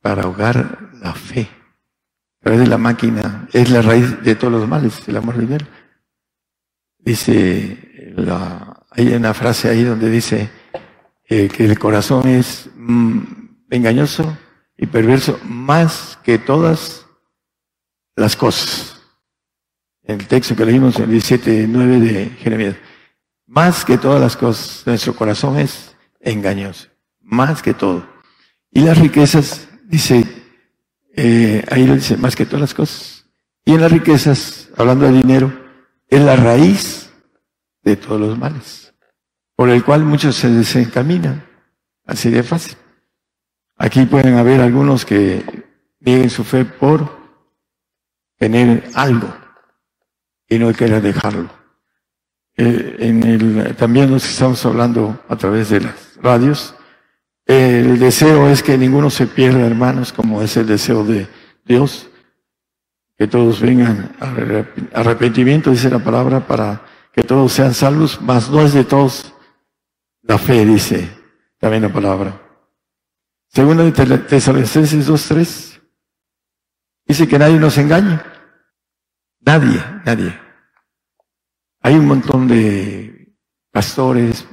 Para 0.02 0.24
ahogar 0.24 0.92
la 1.02 1.14
fe. 1.14 1.50
A 2.40 2.44
través 2.44 2.62
de 2.62 2.68
la 2.68 2.78
máquina. 2.78 3.48
Es 3.54 3.70
la 3.70 3.82
raíz 3.82 4.22
de 4.22 4.36
todos 4.36 4.54
los 4.54 4.68
males, 4.68 5.08
el 5.08 5.18
amor 5.18 5.38
dinero. 5.38 5.66
Dice, 7.00 8.14
la, 8.16 8.84
hay 8.92 9.14
una 9.14 9.34
frase 9.34 9.70
ahí 9.70 9.84
donde 9.84 10.10
dice 10.10 10.50
eh, 11.28 11.50
que 11.50 11.66
el 11.66 11.78
corazón 11.78 12.28
es 12.28 12.70
mm, 12.76 13.20
engañoso 13.70 14.38
y 14.78 14.88
perverso 14.88 15.40
más 15.44 16.18
que 16.24 16.38
todas 16.38 17.06
las 18.16 18.36
cosas 18.36 18.96
el 20.06 20.28
texto 20.28 20.56
que 20.56 20.66
leímos 20.66 20.98
en 20.98 21.04
el 21.10 21.22
17.9 21.22 22.00
de 22.00 22.30
Jeremías. 22.38 22.76
Más 23.48 23.86
que 23.86 23.98
todas 23.98 24.22
las 24.22 24.38
cosas, 24.38 24.84
nuestro 24.86 25.16
corazón 25.16 25.58
es 25.60 25.96
engañoso, 26.20 26.90
más 27.22 27.62
que 27.62 27.74
todo. 27.74 28.08
Y 28.76 28.82
las 28.82 28.98
riquezas, 28.98 29.70
dice, 29.86 30.26
eh, 31.16 31.64
ahí 31.72 31.88
lo 31.88 31.96
dice, 31.96 32.18
más 32.18 32.36
que 32.36 32.46
todas 32.46 32.60
las 32.60 32.74
cosas. 32.74 33.26
Y 33.64 33.72
en 33.72 33.80
las 33.80 33.90
riquezas, 33.90 34.68
hablando 34.76 35.06
de 35.06 35.14
dinero, 35.14 35.54
es 36.10 36.20
la 36.20 36.36
raíz 36.36 37.10
de 37.84 37.96
todos 37.96 38.20
los 38.20 38.38
males, 38.38 38.94
por 39.56 39.70
el 39.70 39.82
cual 39.82 40.04
muchos 40.04 40.36
se 40.36 40.50
desencaminan, 40.50 41.48
así 42.06 42.30
de 42.30 42.44
fácil. 42.44 42.76
Aquí 43.78 44.06
pueden 44.08 44.36
haber 44.36 44.60
algunos 44.60 45.06
que 45.06 45.42
nieguen 46.02 46.30
su 46.30 46.44
fe 46.44 46.66
por 46.66 47.18
tener 48.38 48.90
algo 48.94 49.34
y 50.50 50.60
no 50.60 50.74
querer 50.74 51.02
dejarlo. 51.02 51.50
Eh, 52.58 52.98
en 53.00 53.24
el, 53.24 53.76
también 53.78 54.12
nos 54.12 54.30
estamos 54.30 54.66
hablando 54.66 55.18
a 55.30 55.38
través 55.38 55.70
de 55.70 55.80
las 55.80 56.18
radios. 56.22 56.75
El 57.46 58.00
deseo 58.00 58.50
es 58.50 58.64
que 58.64 58.78
ninguno 58.78 59.10
se 59.10 59.28
pierda, 59.28 59.66
hermanos, 59.66 60.12
como 60.12 60.42
es 60.42 60.58
el 60.58 60.66
deseo 60.66 61.04
de 61.04 61.28
Dios, 61.64 62.10
que 63.18 63.28
todos 63.28 63.62
vengan 63.62 64.16
a 64.20 65.00
arrepentimiento, 65.00 65.70
dice 65.70 65.90
la 65.90 66.00
palabra, 66.00 66.46
para 66.48 66.86
que 67.14 67.24
todos 67.24 67.54
sean 67.54 67.74
salvos, 67.74 68.20
mas 68.22 68.50
no 68.50 68.62
es 68.62 68.74
de 68.74 68.84
todos 68.84 69.34
la 70.24 70.38
fe, 70.38 70.66
dice 70.66 71.10
también 71.60 71.84
la 71.84 71.94
palabra. 71.94 72.42
Segunda 73.48 73.84
de 73.84 73.92
Tesalonicenses 73.92 75.08
2.3, 75.08 75.82
dice 77.06 77.28
que 77.28 77.40
nadie 77.40 77.60
nos 77.60 77.78
engañe. 77.78 78.20
Nadie, 79.40 79.82
nadie. 80.04 80.38
Hay 81.82 81.94
un 81.94 82.08
montón 82.08 82.48
de 82.48 83.36
pastores, 83.72 84.48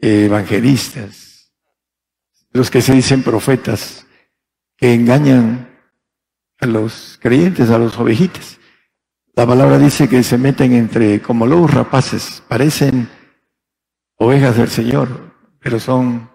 evangelistas, 0.00 1.33
los 2.54 2.70
que 2.70 2.80
se 2.80 2.94
dicen 2.94 3.22
profetas, 3.22 4.06
que 4.76 4.94
engañan 4.94 5.68
a 6.60 6.66
los 6.66 7.18
creyentes, 7.20 7.68
a 7.68 7.78
los 7.78 7.98
ovejitas. 7.98 8.58
La 9.34 9.44
palabra 9.44 9.76
dice 9.76 10.08
que 10.08 10.22
se 10.22 10.38
meten 10.38 10.72
entre 10.72 11.20
como 11.20 11.46
lobos 11.46 11.74
rapaces, 11.74 12.42
parecen 12.48 13.08
ovejas 14.14 14.56
del 14.56 14.68
Señor, 14.68 15.34
pero 15.58 15.80
son 15.80 16.30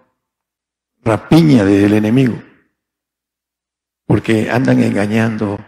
rapiña 1.02 1.64
del 1.64 1.94
enemigo, 1.94 2.40
porque 4.06 4.50
andan 4.50 4.82
engañando 4.82 5.58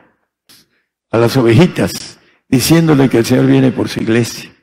a 1.11 1.17
las 1.17 1.35
ovejitas, 1.39 2.19
diciéndole 2.47 3.09
que 3.09 3.19
el 3.19 3.25
Señor 3.25 3.47
viene 3.47 3.73
por 3.73 3.89
su 3.89 4.01
iglesia. 4.01 4.55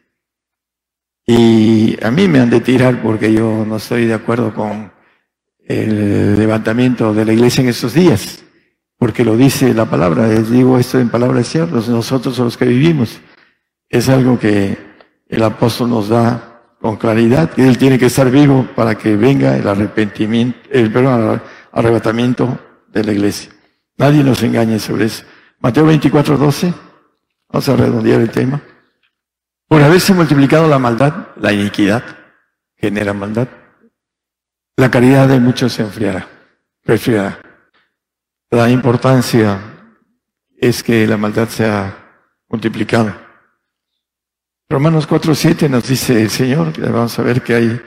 Y 1.25 1.97
a 2.03 2.11
mí 2.11 2.27
me 2.27 2.39
han 2.39 2.51
de 2.51 2.61
tirar 2.61 3.01
porque 3.01 3.33
yo 3.33 3.65
no 3.65 3.77
estoy 3.77 4.05
de 4.05 4.13
acuerdo 4.13 4.53
con 4.53 4.98
el 5.69 6.35
levantamiento 6.37 7.13
de 7.13 7.23
la 7.25 7.31
iglesia 7.31 7.61
en 7.61 7.69
estos 7.69 7.93
días, 7.93 8.43
porque 8.97 9.23
lo 9.23 9.37
dice 9.37 9.73
la 9.73 9.85
palabra, 9.85 10.27
les 10.27 10.49
digo 10.49 10.79
esto 10.79 10.99
en 10.99 11.09
palabras 11.09 11.47
ciertas, 11.47 11.87
nosotros 11.87 12.37
los 12.39 12.57
que 12.57 12.65
vivimos. 12.65 13.21
Es 13.87 14.09
algo 14.09 14.37
que 14.37 14.77
el 15.27 15.43
apóstol 15.43 15.91
nos 15.91 16.09
da 16.09 16.75
con 16.81 16.97
claridad, 16.97 17.51
que 17.51 17.67
él 17.67 17.77
tiene 17.77 17.99
que 17.99 18.07
estar 18.07 18.31
vivo 18.31 18.67
para 18.75 18.95
que 18.95 19.15
venga 19.15 19.55
el 19.55 19.67
arrepentimiento, 19.67 20.57
el 20.71 20.91
perdón, 20.91 21.33
el 21.33 21.41
arrebatamiento 21.71 22.59
de 22.87 23.03
la 23.03 23.11
iglesia. 23.11 23.51
Nadie 23.97 24.23
nos 24.23 24.41
engañe 24.41 24.79
sobre 24.79 25.05
eso. 25.05 25.23
Mateo 25.59 25.85
24, 25.85 26.35
12. 26.35 26.73
Vamos 27.49 27.69
a 27.69 27.75
redondear 27.75 28.21
el 28.21 28.31
tema. 28.31 28.59
Por 29.67 29.83
haberse 29.83 30.13
multiplicado 30.13 30.67
la 30.67 30.79
maldad, 30.79 31.27
la 31.39 31.53
iniquidad 31.53 32.03
genera 32.75 33.13
maldad. 33.13 33.47
La 34.79 34.89
caridad 34.89 35.27
de 35.27 35.41
muchos 35.41 35.73
se 35.73 35.81
enfriará, 35.81 36.25
refriará. 36.85 37.37
La 38.49 38.69
importancia 38.69 39.59
es 40.55 40.81
que 40.81 41.05
la 41.05 41.17
maldad 41.17 41.49
sea 41.49 42.23
multiplicada. 42.47 43.21
Romanos 44.69 45.05
4, 45.05 45.35
7 45.35 45.67
nos 45.67 45.85
dice 45.85 46.21
el 46.21 46.29
Señor, 46.29 46.71
que 46.71 46.79
vamos 46.79 47.19
a 47.19 47.23
ver 47.23 47.41
que 47.41 47.55
hay 47.55 47.81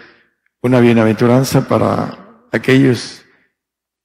una 0.61 0.81
bienaventuranza 0.81 1.66
para 1.66 2.44
aquellos 2.52 3.24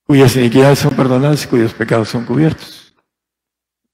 cuyas 0.04 0.38
iniquidades 0.38 0.80
son 0.80 0.96
perdonadas 0.96 1.44
y 1.44 1.48
cuyos 1.48 1.74
pecados 1.74 2.08
son 2.08 2.24
cubiertos. 2.24 2.96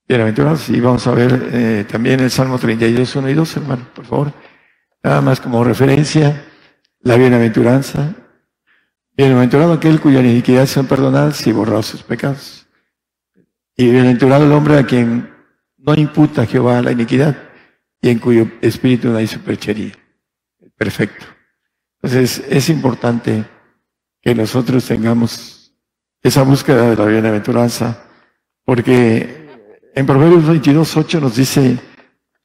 Bienaventurados. 0.08 0.70
Y 0.70 0.80
vamos 0.80 1.08
a 1.08 1.16
ver 1.16 1.50
eh, 1.52 1.86
también 1.92 2.20
el 2.20 2.30
Salmo 2.30 2.60
32, 2.60 3.16
1 3.16 3.30
y 3.32 3.34
2, 3.34 3.58
hermano, 3.58 3.88
por 3.96 4.06
favor. 4.06 4.34
Nada 5.02 5.20
más 5.22 5.42
como 5.42 5.64
referencia, 5.64 6.46
la 7.00 7.18
bienaventuranza. 7.18 8.18
Bienaventurado 9.16 9.74
aquel 9.74 10.00
cuya 10.00 10.22
iniquidad 10.22 10.66
son 10.66 10.88
perdonadas 10.88 11.46
y 11.46 11.52
borrados 11.52 11.86
sus 11.86 12.02
pecados. 12.02 12.68
Y 13.76 13.92
bienaventurado 13.92 14.46
el 14.46 14.52
hombre 14.52 14.78
a 14.80 14.86
quien 14.86 15.32
no 15.78 15.94
imputa 15.96 16.48
Jehová 16.48 16.82
la 16.82 16.92
iniquidad 16.92 17.38
y 18.02 18.10
en 18.10 18.20
cuyo 18.20 18.48
espíritu 18.62 19.10
no 19.10 19.18
hay 19.18 19.28
superchería. 19.28 19.94
Perfecto. 20.76 21.26
Entonces 22.02 22.44
es 22.50 22.70
importante 22.70 23.46
que 24.22 24.34
nosotros 24.34 24.86
tengamos 24.86 25.74
esa 26.22 26.42
búsqueda 26.44 26.90
de 26.90 26.96
la 26.96 27.06
bienaventuranza, 27.06 28.06
porque 28.66 29.92
en 29.94 30.06
Proverbios 30.06 30.48
22, 30.48 30.98
8 30.98 31.20
nos 31.20 31.36
dice 31.36 31.80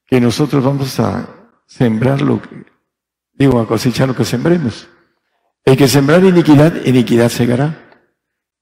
que 0.07 0.20
nosotros 0.20 0.62
vamos 0.62 1.00
a 1.00 1.28
sembrar 1.66 2.20
lo 2.20 2.42
que, 2.42 2.66
digo, 3.33 3.61
a 3.61 3.66
cosechar 3.66 4.09
lo 4.09 4.16
que 4.16 4.24
sembremos. 4.24 4.88
El 5.68 5.76
que 5.76 5.87
sembrar 5.87 6.24
iniquidad, 6.24 6.83
iniquidad 6.87 7.28
segará, 7.28 8.00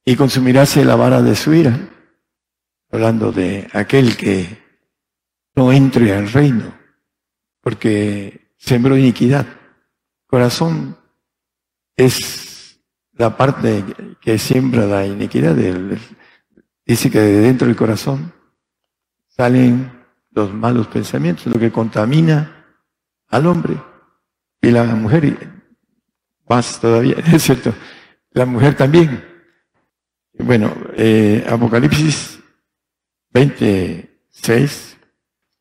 y 0.05 0.16
consumiráse 0.16 0.85
la 0.85 0.97
vara 0.97 1.23
de 1.23 1.37
su 1.37 1.55
ira. 1.55 1.88
Hablando 2.90 3.31
de 3.31 3.69
aquel 3.73 4.16
que 4.16 4.59
no 5.55 5.71
entre 5.71 6.12
al 6.12 6.33
reino, 6.33 6.77
porque 7.61 8.51
sembró 8.57 8.97
iniquidad. 8.97 9.47
Corazón 10.27 10.99
es 11.95 12.81
la 13.12 13.37
parte 13.37 13.85
que 14.21 14.37
siembra 14.37 14.85
la 14.87 15.07
iniquidad. 15.07 15.55
Dice 16.85 17.09
que 17.09 17.21
de 17.21 17.40
dentro 17.40 17.69
del 17.69 17.77
corazón 17.77 18.33
salen 19.29 19.92
los 20.33 20.53
malos 20.53 20.88
pensamientos, 20.88 21.47
lo 21.47 21.61
que 21.61 21.71
contamina 21.71 22.66
al 23.29 23.47
hombre 23.47 23.81
y 24.61 24.73
la 24.73 24.83
mujer, 24.87 25.56
más 26.49 26.81
todavía, 26.81 27.17
es 27.33 27.43
cierto, 27.43 27.75
la 28.33 28.47
mujer 28.47 28.77
también. 28.77 29.25
Bueno, 30.39 30.75
eh, 30.97 31.47
Apocalipsis 31.49 32.39
26 33.33 34.97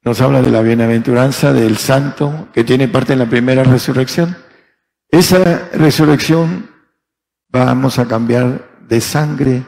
nos 0.03 0.21
habla 0.21 0.41
de 0.41 0.51
la 0.51 0.61
bienaventuranza 0.61 1.53
del 1.53 1.77
santo 1.77 2.49
que 2.53 2.63
tiene 2.63 2.87
parte 2.87 3.13
en 3.13 3.19
la 3.19 3.29
primera 3.29 3.63
resurrección. 3.63 4.35
Esa 5.09 5.69
resurrección 5.73 6.69
vamos 7.49 7.99
a 7.99 8.07
cambiar 8.07 8.69
de 8.87 9.01
sangre 9.01 9.63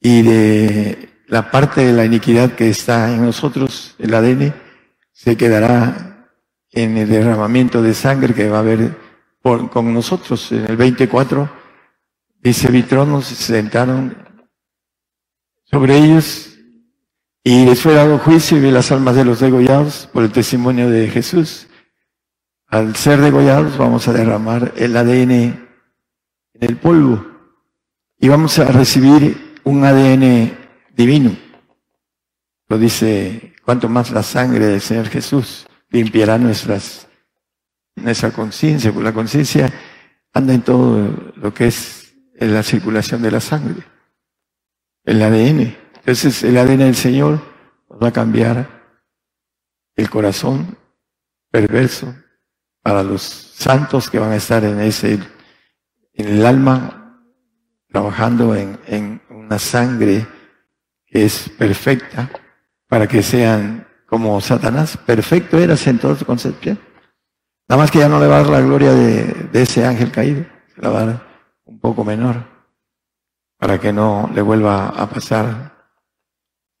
y 0.00 0.22
de 0.22 1.08
la 1.26 1.50
parte 1.50 1.84
de 1.84 1.92
la 1.92 2.04
iniquidad 2.04 2.52
que 2.52 2.70
está 2.70 3.12
en 3.12 3.24
nosotros, 3.24 3.96
el 3.98 4.14
ADN, 4.14 4.54
se 5.12 5.36
quedará 5.36 6.30
en 6.70 6.96
el 6.96 7.08
derramamiento 7.08 7.82
de 7.82 7.94
sangre 7.94 8.34
que 8.34 8.48
va 8.48 8.58
a 8.58 8.60
haber 8.60 9.07
con 9.42 9.92
nosotros. 9.92 10.52
En 10.52 10.66
el 10.66 10.76
24 10.76 11.50
dice, 12.40 12.70
Vitronos 12.70 13.26
se 13.26 13.34
sentaron 13.34 14.16
sobre 15.64 15.98
ellos 15.98 16.58
y 17.44 17.64
les 17.64 17.80
fue 17.80 17.94
dado 17.94 18.18
juicio 18.18 18.56
y 18.56 18.60
vi 18.60 18.70
las 18.70 18.92
almas 18.92 19.16
de 19.16 19.24
los 19.24 19.40
degollados 19.40 20.08
por 20.12 20.22
el 20.22 20.32
testimonio 20.32 20.90
de 20.90 21.08
Jesús. 21.08 21.66
Al 22.66 22.96
ser 22.96 23.20
degollados 23.20 23.78
vamos 23.78 24.06
a 24.08 24.12
derramar 24.12 24.74
el 24.76 24.96
ADN 24.96 25.30
en 25.30 25.68
el 26.60 26.76
polvo 26.76 27.24
y 28.18 28.28
vamos 28.28 28.58
a 28.58 28.64
recibir 28.64 29.54
un 29.64 29.84
ADN 29.84 30.52
divino. 30.94 31.36
Lo 32.68 32.76
dice, 32.76 33.54
cuanto 33.64 33.88
más 33.88 34.10
la 34.10 34.22
sangre 34.22 34.66
del 34.66 34.80
Señor 34.80 35.08
Jesús 35.08 35.66
limpiará 35.88 36.36
nuestras, 36.36 37.07
nuestra 38.02 38.30
conciencia, 38.30 38.92
porque 38.92 39.04
la 39.04 39.14
conciencia 39.14 39.72
anda 40.32 40.54
en 40.54 40.62
todo 40.62 41.32
lo 41.36 41.52
que 41.52 41.66
es 41.66 42.14
en 42.34 42.54
la 42.54 42.62
circulación 42.62 43.22
de 43.22 43.30
la 43.30 43.40
sangre, 43.40 43.82
el 45.04 45.22
ADN. 45.22 45.76
Entonces 45.96 46.42
el 46.44 46.56
ADN 46.56 46.78
del 46.78 46.94
Señor 46.94 47.40
va 48.02 48.08
a 48.08 48.12
cambiar 48.12 48.68
el 49.96 50.08
corazón 50.08 50.76
perverso 51.50 52.14
para 52.82 53.02
los 53.02 53.22
santos 53.22 54.08
que 54.08 54.18
van 54.18 54.32
a 54.32 54.36
estar 54.36 54.64
en 54.64 54.80
ese, 54.80 55.18
en 56.14 56.28
el 56.28 56.46
alma, 56.46 57.20
trabajando 57.88 58.54
en, 58.54 58.78
en 58.86 59.20
una 59.30 59.58
sangre 59.58 60.26
es 61.10 61.48
perfecta 61.48 62.30
para 62.86 63.06
que 63.06 63.22
sean 63.22 63.86
como 64.06 64.40
Satanás. 64.40 64.96
Perfecto 64.96 65.58
eras 65.58 65.86
en 65.86 65.98
toda 65.98 66.16
su 66.16 66.24
concepción. 66.24 66.78
Nada 67.68 67.82
más 67.82 67.90
que 67.90 67.98
ya 67.98 68.08
no 68.08 68.18
le 68.18 68.26
va 68.26 68.36
a 68.36 68.42
dar 68.42 68.50
la 68.50 68.60
gloria 68.62 68.92
de, 68.92 69.48
ese 69.52 69.84
ángel 69.84 70.10
caído, 70.10 70.46
se 70.74 70.80
la 70.80 70.88
va 70.88 71.00
a 71.02 71.06
dar 71.06 71.26
un 71.64 71.78
poco 71.78 72.02
menor. 72.02 72.56
para 73.58 73.78
que 73.80 73.92
no 73.92 74.30
le 74.32 74.40
vuelva 74.40 74.88
a 74.88 75.10
pasar 75.10 75.76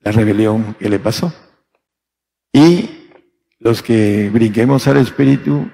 la 0.00 0.12
rebelión 0.12 0.74
que 0.74 0.88
le 0.88 1.00
pasó. 1.00 1.32
Y 2.52 3.10
los 3.58 3.82
que 3.82 4.30
brinquemos 4.30 4.86
al 4.86 4.98
Espíritu 4.98 5.68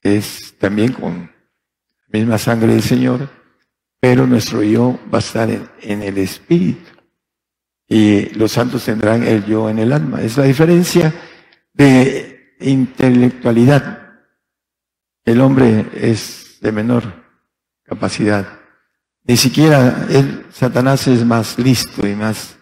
es 0.00 0.56
también 0.58 0.92
con 0.92 1.30
la 2.08 2.18
misma 2.18 2.38
sangre 2.38 2.72
del 2.72 2.82
Señor, 2.82 3.28
pero 4.00 4.26
nuestro 4.26 4.62
yo 4.62 4.98
va 5.12 5.18
a 5.18 5.20
estar 5.20 5.50
en, 5.50 6.02
el 6.02 6.16
Espíritu. 6.16 6.90
Y 7.86 8.30
los 8.30 8.52
santos 8.52 8.84
tendrán 8.86 9.24
el 9.24 9.44
yo 9.44 9.68
en 9.68 9.78
el 9.78 9.92
alma. 9.92 10.22
Es 10.22 10.38
la 10.38 10.44
diferencia 10.44 11.14
de 11.74 12.31
intelectualidad. 12.62 14.00
El 15.24 15.40
hombre 15.40 15.86
es 15.94 16.58
de 16.60 16.72
menor 16.72 17.02
capacidad. 17.84 18.60
Ni 19.24 19.36
siquiera 19.36 20.06
el 20.10 20.46
Satanás 20.52 21.06
es 21.06 21.24
más 21.24 21.58
listo 21.58 22.06
y 22.06 22.14
más 22.14 22.56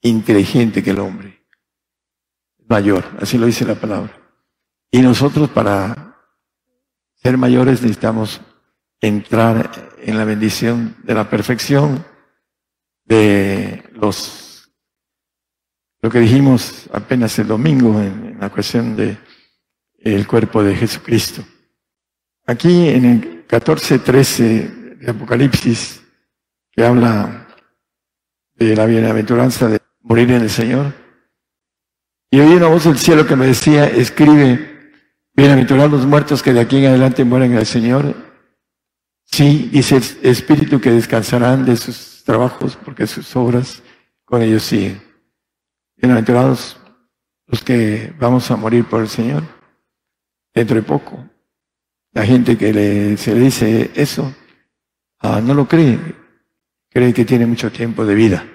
inteligente 0.00 0.82
que 0.82 0.90
el 0.90 1.00
hombre. 1.00 1.44
Mayor, 2.68 3.04
así 3.20 3.38
lo 3.38 3.46
dice 3.46 3.64
la 3.64 3.74
palabra. 3.74 4.12
Y 4.90 5.00
nosotros 5.00 5.50
para 5.50 6.16
ser 7.14 7.36
mayores 7.36 7.82
necesitamos 7.82 8.40
entrar 9.00 9.70
en 9.98 10.16
la 10.16 10.24
bendición 10.24 10.96
de 11.02 11.14
la 11.14 11.28
perfección 11.28 12.04
de 13.04 13.84
los, 13.92 14.70
lo 16.00 16.10
que 16.10 16.20
dijimos 16.20 16.88
apenas 16.92 17.38
el 17.38 17.48
domingo 17.48 18.00
en, 18.00 18.38
la 18.40 18.50
cuestión 18.50 18.96
de 18.96 19.16
el 19.98 20.26
cuerpo 20.26 20.62
de 20.62 20.76
Jesucristo. 20.76 21.42
Aquí 22.46 22.88
en 22.88 23.04
el 23.04 23.46
14.13 23.46 24.98
de 24.98 25.10
Apocalipsis, 25.10 26.02
que 26.70 26.84
habla 26.84 27.48
de 28.54 28.76
la 28.76 28.86
bienaventuranza 28.86 29.68
de 29.68 29.80
morir 30.02 30.30
en 30.30 30.42
el 30.42 30.50
Señor, 30.50 30.92
y 32.30 32.40
oí 32.40 32.54
una 32.54 32.68
voz 32.68 32.84
del 32.84 32.98
cielo 32.98 33.26
que 33.26 33.36
me 33.36 33.46
decía, 33.46 33.86
escribe, 33.86 34.92
bienaventurados 35.34 35.92
los 35.92 36.06
muertos 36.06 36.42
que 36.42 36.52
de 36.52 36.60
aquí 36.60 36.78
en 36.78 36.86
adelante 36.86 37.24
mueren 37.24 37.52
en 37.52 37.58
el 37.58 37.66
Señor. 37.66 38.14
Sí, 39.24 39.70
dice 39.72 39.96
el 39.96 40.30
Espíritu 40.30 40.80
que 40.80 40.90
descansarán 40.90 41.64
de 41.64 41.76
sus 41.76 42.22
trabajos 42.24 42.76
porque 42.76 43.06
sus 43.06 43.34
obras 43.36 43.82
con 44.24 44.42
ellos 44.42 44.62
siguen. 44.62 45.00
Bienaventurados 45.96 46.78
los 47.46 47.62
que 47.62 48.12
vamos 48.18 48.50
a 48.50 48.56
morir 48.56 48.84
por 48.84 49.00
el 49.00 49.08
Señor 49.08 49.55
dentro 50.56 50.76
de 50.76 50.82
poco. 50.82 51.22
La 52.12 52.24
gente 52.24 52.56
que 52.56 52.72
le, 52.72 53.16
se 53.18 53.34
le 53.34 53.40
dice 53.42 53.90
eso, 53.94 54.34
ah, 55.18 55.40
no 55.42 55.52
lo 55.52 55.68
cree, 55.68 55.98
cree 56.88 57.12
que 57.12 57.26
tiene 57.26 57.44
mucho 57.44 57.70
tiempo 57.70 58.06
de 58.06 58.14
vida. 58.14 58.48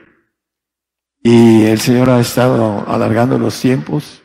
Y 1.21 1.65
el 1.65 1.79
Señor 1.79 2.09
ha 2.09 2.19
estado 2.19 2.89
alargando 2.89 3.37
los 3.37 3.61
tiempos 3.61 4.23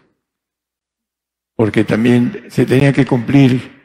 porque 1.54 1.84
también 1.84 2.46
se 2.48 2.64
tenía 2.64 2.94
que 2.94 3.04
cumplir. 3.04 3.76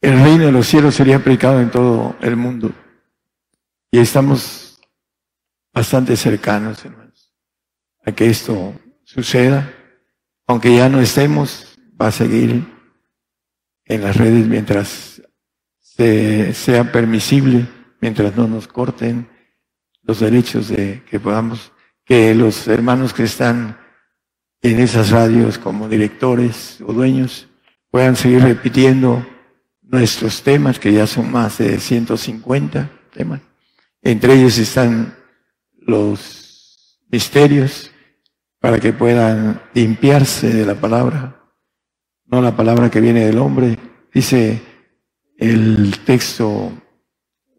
El 0.00 0.18
reino 0.22 0.46
de 0.46 0.52
los 0.52 0.66
cielos 0.66 0.94
sería 0.94 1.22
predicado 1.22 1.60
en 1.60 1.70
todo 1.70 2.16
el 2.22 2.36
mundo. 2.36 2.72
Y 3.90 3.98
estamos 3.98 4.80
bastante 5.74 6.16
cercanos, 6.16 6.82
hermanos, 6.86 7.34
a 8.04 8.12
que 8.12 8.30
esto 8.30 8.74
suceda. 9.04 9.70
Aunque 10.46 10.74
ya 10.74 10.88
no 10.88 11.00
estemos, 11.00 11.71
va 12.02 12.08
a 12.08 12.12
seguir 12.12 12.64
en 13.84 14.02
las 14.02 14.16
redes 14.16 14.46
mientras 14.48 15.22
sea 15.96 16.90
permisible, 16.90 17.68
mientras 18.00 18.36
no 18.36 18.48
nos 18.48 18.66
corten 18.66 19.28
los 20.02 20.18
derechos 20.18 20.68
de 20.68 21.04
que 21.08 21.20
podamos 21.20 21.70
que 22.04 22.34
los 22.34 22.66
hermanos 22.66 23.14
que 23.14 23.22
están 23.22 23.78
en 24.60 24.80
esas 24.80 25.10
radios 25.10 25.58
como 25.58 25.88
directores 25.88 26.80
o 26.84 26.92
dueños 26.92 27.46
puedan 27.88 28.16
seguir 28.16 28.42
repitiendo 28.42 29.24
nuestros 29.82 30.42
temas, 30.42 30.80
que 30.80 30.92
ya 30.92 31.06
son 31.06 31.30
más 31.30 31.58
de 31.58 31.78
150 31.78 32.90
temas. 33.14 33.40
Entre 34.00 34.34
ellos 34.34 34.58
están 34.58 35.14
los 35.76 36.98
misterios 37.08 37.92
para 38.58 38.80
que 38.80 38.92
puedan 38.92 39.60
limpiarse 39.74 40.52
de 40.52 40.66
la 40.66 40.74
palabra, 40.74 41.41
no 42.32 42.42
la 42.42 42.56
palabra 42.56 42.90
que 42.90 43.00
viene 43.00 43.26
del 43.26 43.38
hombre. 43.38 43.78
Dice 44.12 44.60
el 45.38 46.00
texto 46.04 46.72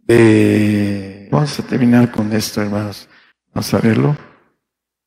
de... 0.05 1.29
Vamos 1.31 1.57
a 1.59 1.63
terminar 1.63 2.11
con 2.11 2.33
esto, 2.33 2.61
hermanos. 2.61 3.07
Vamos 3.53 3.73
a 3.73 3.79
verlo 3.79 4.17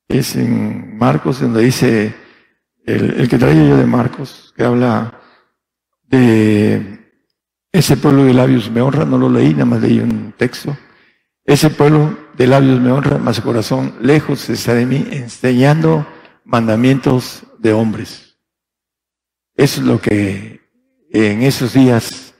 es 0.07 0.35
en 0.35 0.97
Marcos, 0.97 1.41
donde 1.41 1.63
dice, 1.63 2.15
el, 2.85 3.27
que 3.27 3.37
traigo 3.37 3.67
yo 3.67 3.77
de 3.77 3.85
Marcos, 3.85 4.53
que 4.55 4.63
habla 4.63 5.19
de 6.03 7.11
ese 7.71 7.97
pueblo 7.97 8.23
de 8.23 8.33
labios 8.33 8.71
me 8.71 8.81
honra, 8.81 9.05
no 9.05 9.17
lo 9.17 9.29
leí, 9.29 9.51
nada 9.51 9.65
más 9.65 9.81
leí 9.81 9.99
un 9.99 10.33
texto. 10.37 10.75
Ese 11.43 11.69
pueblo 11.69 12.17
de 12.35 12.47
labios 12.47 12.79
me 12.79 12.91
honra, 12.91 13.17
mas 13.17 13.37
su 13.37 13.43
corazón 13.43 13.95
lejos 14.01 14.49
está 14.49 14.73
de 14.73 14.85
mí, 14.85 15.05
enseñando 15.11 16.07
mandamientos 16.45 17.43
de 17.59 17.73
hombres. 17.73 18.26
Eso 19.57 19.81
es 19.81 19.87
lo 19.87 19.99
que 19.99 20.61
en 21.09 21.41
esos 21.41 21.73
días 21.73 22.35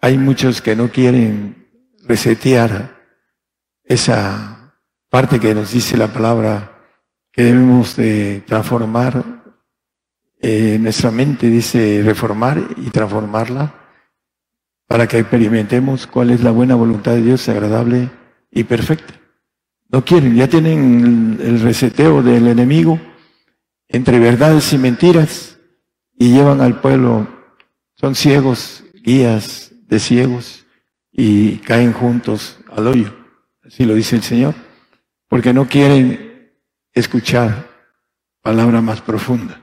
hay 0.00 0.16
muchos 0.16 0.62
que 0.62 0.74
no 0.74 0.90
quieren 0.90 1.68
resetear 2.06 2.98
esa 3.84 4.74
parte 5.10 5.38
que 5.38 5.54
nos 5.54 5.72
dice 5.72 5.98
la 5.98 6.08
palabra 6.08 6.78
que 7.30 7.44
debemos 7.44 7.94
de 7.94 8.42
transformar 8.46 9.44
eh, 10.40 10.78
nuestra 10.80 11.10
mente, 11.10 11.48
dice 11.48 12.00
reformar 12.02 12.58
y 12.78 12.88
transformarla 12.88 13.74
para 14.86 15.06
que 15.06 15.18
experimentemos 15.18 16.06
cuál 16.06 16.30
es 16.30 16.42
la 16.42 16.52
buena 16.52 16.74
voluntad 16.74 17.12
de 17.12 17.22
Dios, 17.22 17.46
agradable 17.50 18.08
y 18.50 18.64
perfecta. 18.64 19.12
No 19.90 20.06
quieren, 20.06 20.34
ya 20.34 20.48
tienen 20.48 21.38
el 21.38 21.60
reseteo 21.60 22.22
del 22.22 22.48
enemigo 22.48 22.98
entre 23.88 24.18
verdades 24.18 24.72
y 24.72 24.78
mentiras 24.78 25.59
y 26.20 26.34
llevan 26.34 26.60
al 26.60 26.78
pueblo, 26.82 27.26
son 27.94 28.14
ciegos, 28.14 28.84
guías 29.02 29.72
de 29.88 29.98
ciegos 29.98 30.66
y 31.10 31.56
caen 31.60 31.94
juntos 31.94 32.58
al 32.70 32.88
hoyo, 32.88 33.10
así 33.64 33.86
lo 33.86 33.94
dice 33.94 34.16
el 34.16 34.22
Señor, 34.22 34.54
porque 35.28 35.54
no 35.54 35.66
quieren 35.66 36.52
escuchar 36.92 37.66
palabra 38.42 38.82
más 38.82 39.00
profunda. 39.00 39.62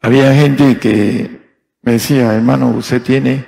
Había 0.00 0.34
gente 0.34 0.80
que 0.80 1.40
me 1.80 1.92
decía, 1.92 2.34
hermano, 2.34 2.70
usted 2.70 3.00
tiene 3.00 3.46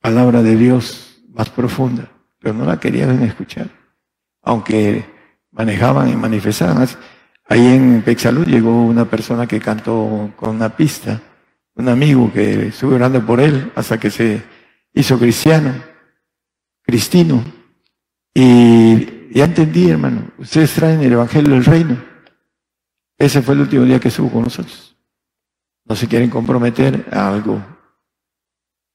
palabra 0.00 0.42
de 0.42 0.56
Dios 0.56 1.22
más 1.28 1.50
profunda, 1.50 2.10
pero 2.38 2.54
no 2.54 2.64
la 2.64 2.80
querían 2.80 3.22
escuchar, 3.22 3.68
aunque 4.40 5.04
manejaban 5.50 6.08
y 6.08 6.16
manifestaban. 6.16 6.88
Ahí 7.52 7.66
en 7.66 8.00
Pexalud 8.00 8.46
llegó 8.46 8.82
una 8.82 9.04
persona 9.04 9.46
que 9.46 9.60
cantó 9.60 10.32
con 10.36 10.56
una 10.56 10.74
pista, 10.74 11.20
un 11.74 11.86
amigo 11.86 12.32
que 12.32 12.68
estuvo 12.68 12.94
orando 12.94 13.26
por 13.26 13.42
él 13.42 13.70
hasta 13.74 14.00
que 14.00 14.10
se 14.10 14.42
hizo 14.94 15.18
cristiano, 15.18 15.74
cristino, 16.80 17.44
y 18.32 19.34
ya 19.34 19.44
entendí, 19.44 19.90
hermano. 19.90 20.30
Ustedes 20.38 20.72
traen 20.72 21.02
el 21.02 21.12
Evangelio 21.12 21.52
del 21.52 21.66
Reino. 21.66 22.02
Ese 23.18 23.42
fue 23.42 23.52
el 23.52 23.60
último 23.60 23.84
día 23.84 24.00
que 24.00 24.08
estuvo 24.08 24.30
con 24.30 24.44
nosotros. 24.44 24.96
No 25.84 25.94
se 25.94 26.08
quieren 26.08 26.30
comprometer 26.30 27.06
a 27.12 27.28
algo 27.28 27.62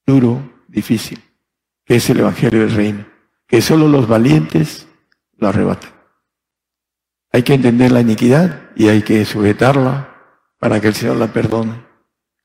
duro, 0.04 0.64
difícil, 0.66 1.22
que 1.84 1.94
es 1.94 2.10
el 2.10 2.18
Evangelio 2.18 2.62
del 2.62 2.74
Reino. 2.74 3.06
Que 3.46 3.62
solo 3.62 3.86
los 3.86 4.08
valientes 4.08 4.88
lo 5.36 5.46
arrebatan. 5.46 5.97
Hay 7.32 7.42
que 7.42 7.54
entender 7.54 7.92
la 7.92 8.00
iniquidad 8.00 8.70
y 8.74 8.88
hay 8.88 9.02
que 9.02 9.24
sujetarla 9.24 10.14
para 10.58 10.80
que 10.80 10.88
el 10.88 10.94
Señor 10.94 11.16
la 11.16 11.32
perdone. 11.32 11.84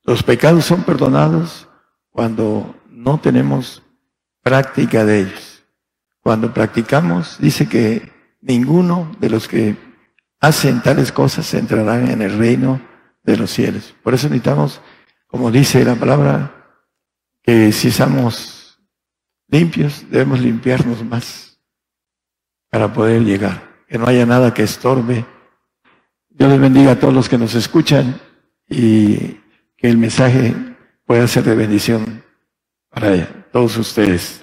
Los 0.04 0.24
pecados 0.24 0.66
son 0.66 0.84
perdonados 0.84 1.70
cuando 2.10 2.76
no 2.90 3.20
tenemos 3.20 3.82
práctica 4.42 5.06
de 5.06 5.22
ellos. 5.22 5.64
Cuando 6.22 6.54
practicamos, 6.54 7.38
dice 7.40 7.68
que 7.68 8.12
ninguno 8.42 9.16
de 9.20 9.30
los 9.30 9.48
que 9.48 9.76
hacen 10.40 10.82
tales 10.82 11.12
cosas 11.12 11.54
entrarán 11.54 12.10
en 12.10 12.22
el 12.22 12.38
reino 12.38 12.82
de 13.24 13.38
los 13.38 13.52
cielos. 13.52 13.96
Por 14.04 14.14
eso 14.14 14.28
necesitamos, 14.28 14.82
como 15.28 15.52
dice 15.52 15.84
la 15.86 15.96
palabra, 15.96 16.80
que 17.42 17.72
si 17.72 17.88
estamos 17.90 18.80
limpios, 19.48 20.06
debemos 20.10 20.40
limpiarnos 20.42 21.04
más 21.04 21.60
para 22.70 22.92
poder 22.92 23.22
llegar. 23.24 23.73
Que 23.88 23.98
no 23.98 24.08
haya 24.08 24.26
nada 24.26 24.54
que 24.54 24.64
estorbe. 24.64 25.26
Dios 26.30 26.50
les 26.50 26.60
bendiga 26.60 26.92
a 26.92 27.00
todos 27.00 27.14
los 27.14 27.30
que 27.30 27.38
nos 27.38 27.56
escuchan 27.56 28.20
y 28.68 29.40
que 29.78 29.90
el 29.90 29.98
mensaje 29.98 30.56
pueda 31.06 31.28
ser 31.28 31.44
de 31.44 31.56
bendición 31.56 32.24
para 32.90 33.46
todos 33.52 33.78
ustedes. 33.78 34.43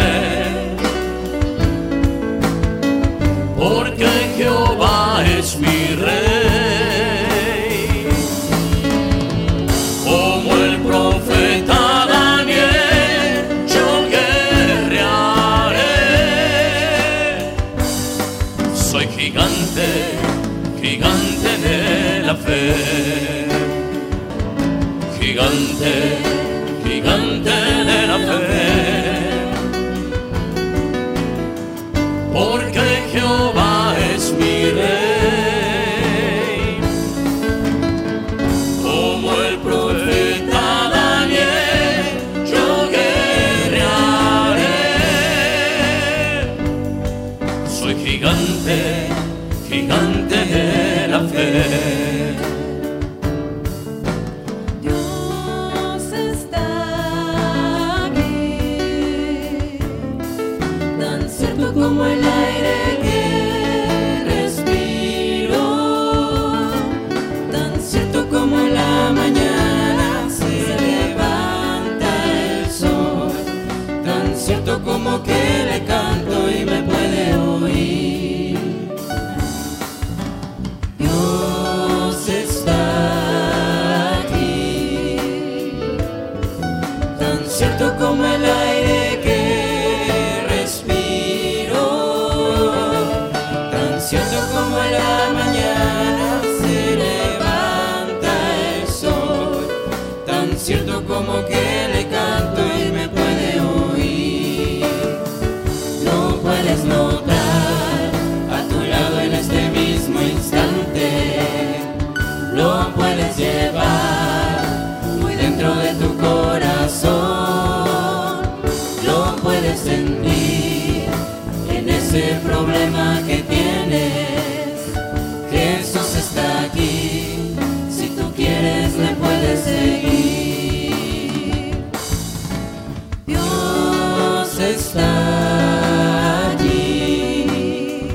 está 134.63 136.49
allí, 136.51 138.07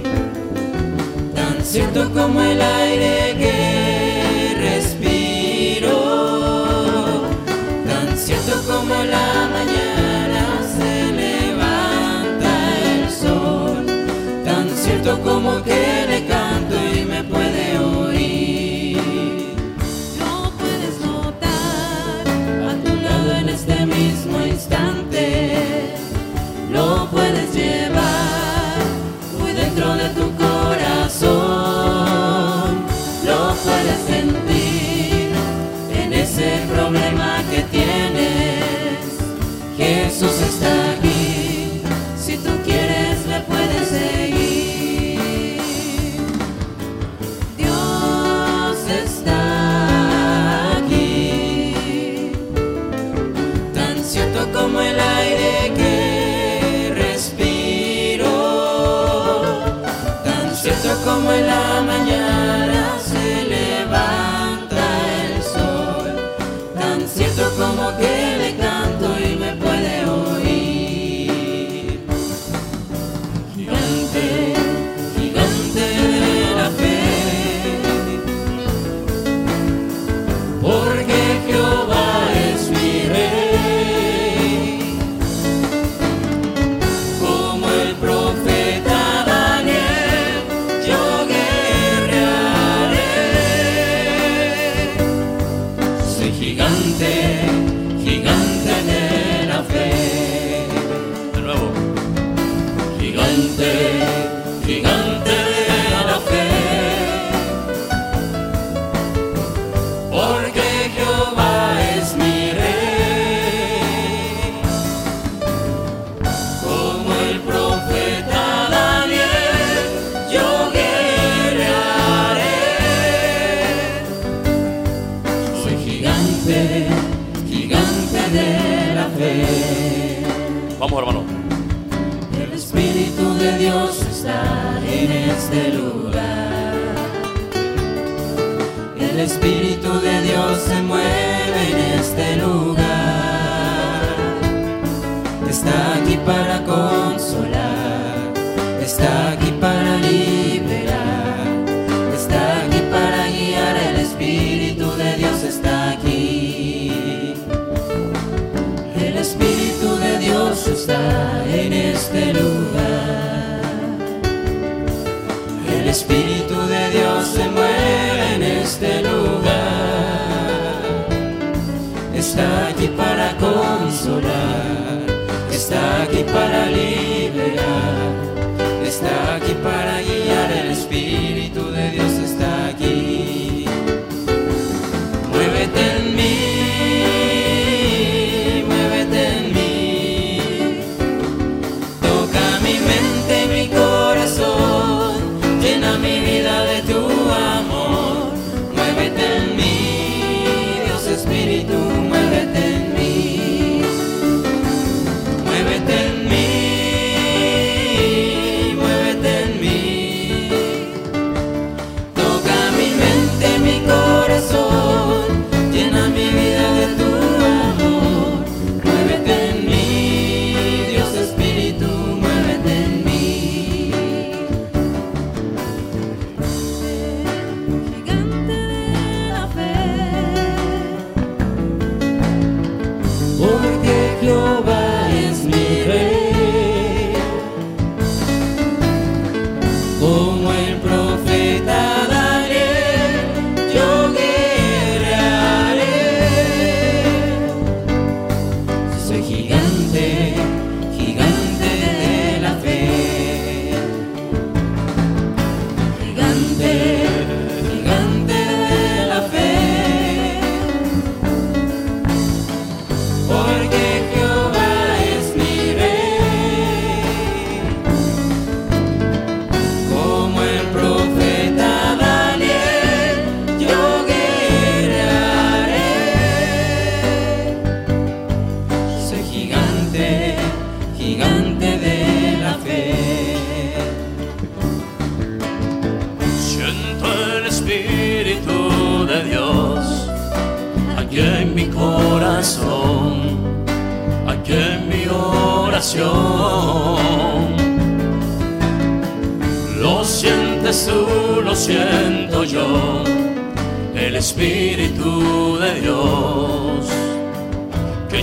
tan 1.35 1.65
cierto 1.65 2.11
como 2.13 2.41
el 2.41 2.61
aire. 2.61 3.26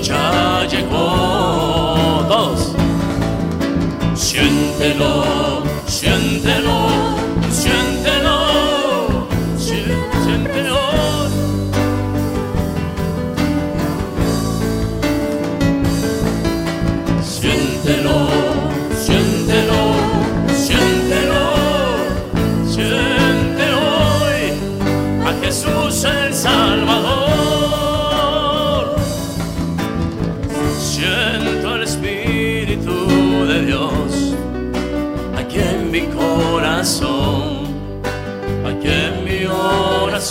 ya 0.03 0.67
llegó. 0.69 2.25
Todos. 2.27 2.73
Siéntelo, 4.15 5.63
siéntelo. 5.87 7.02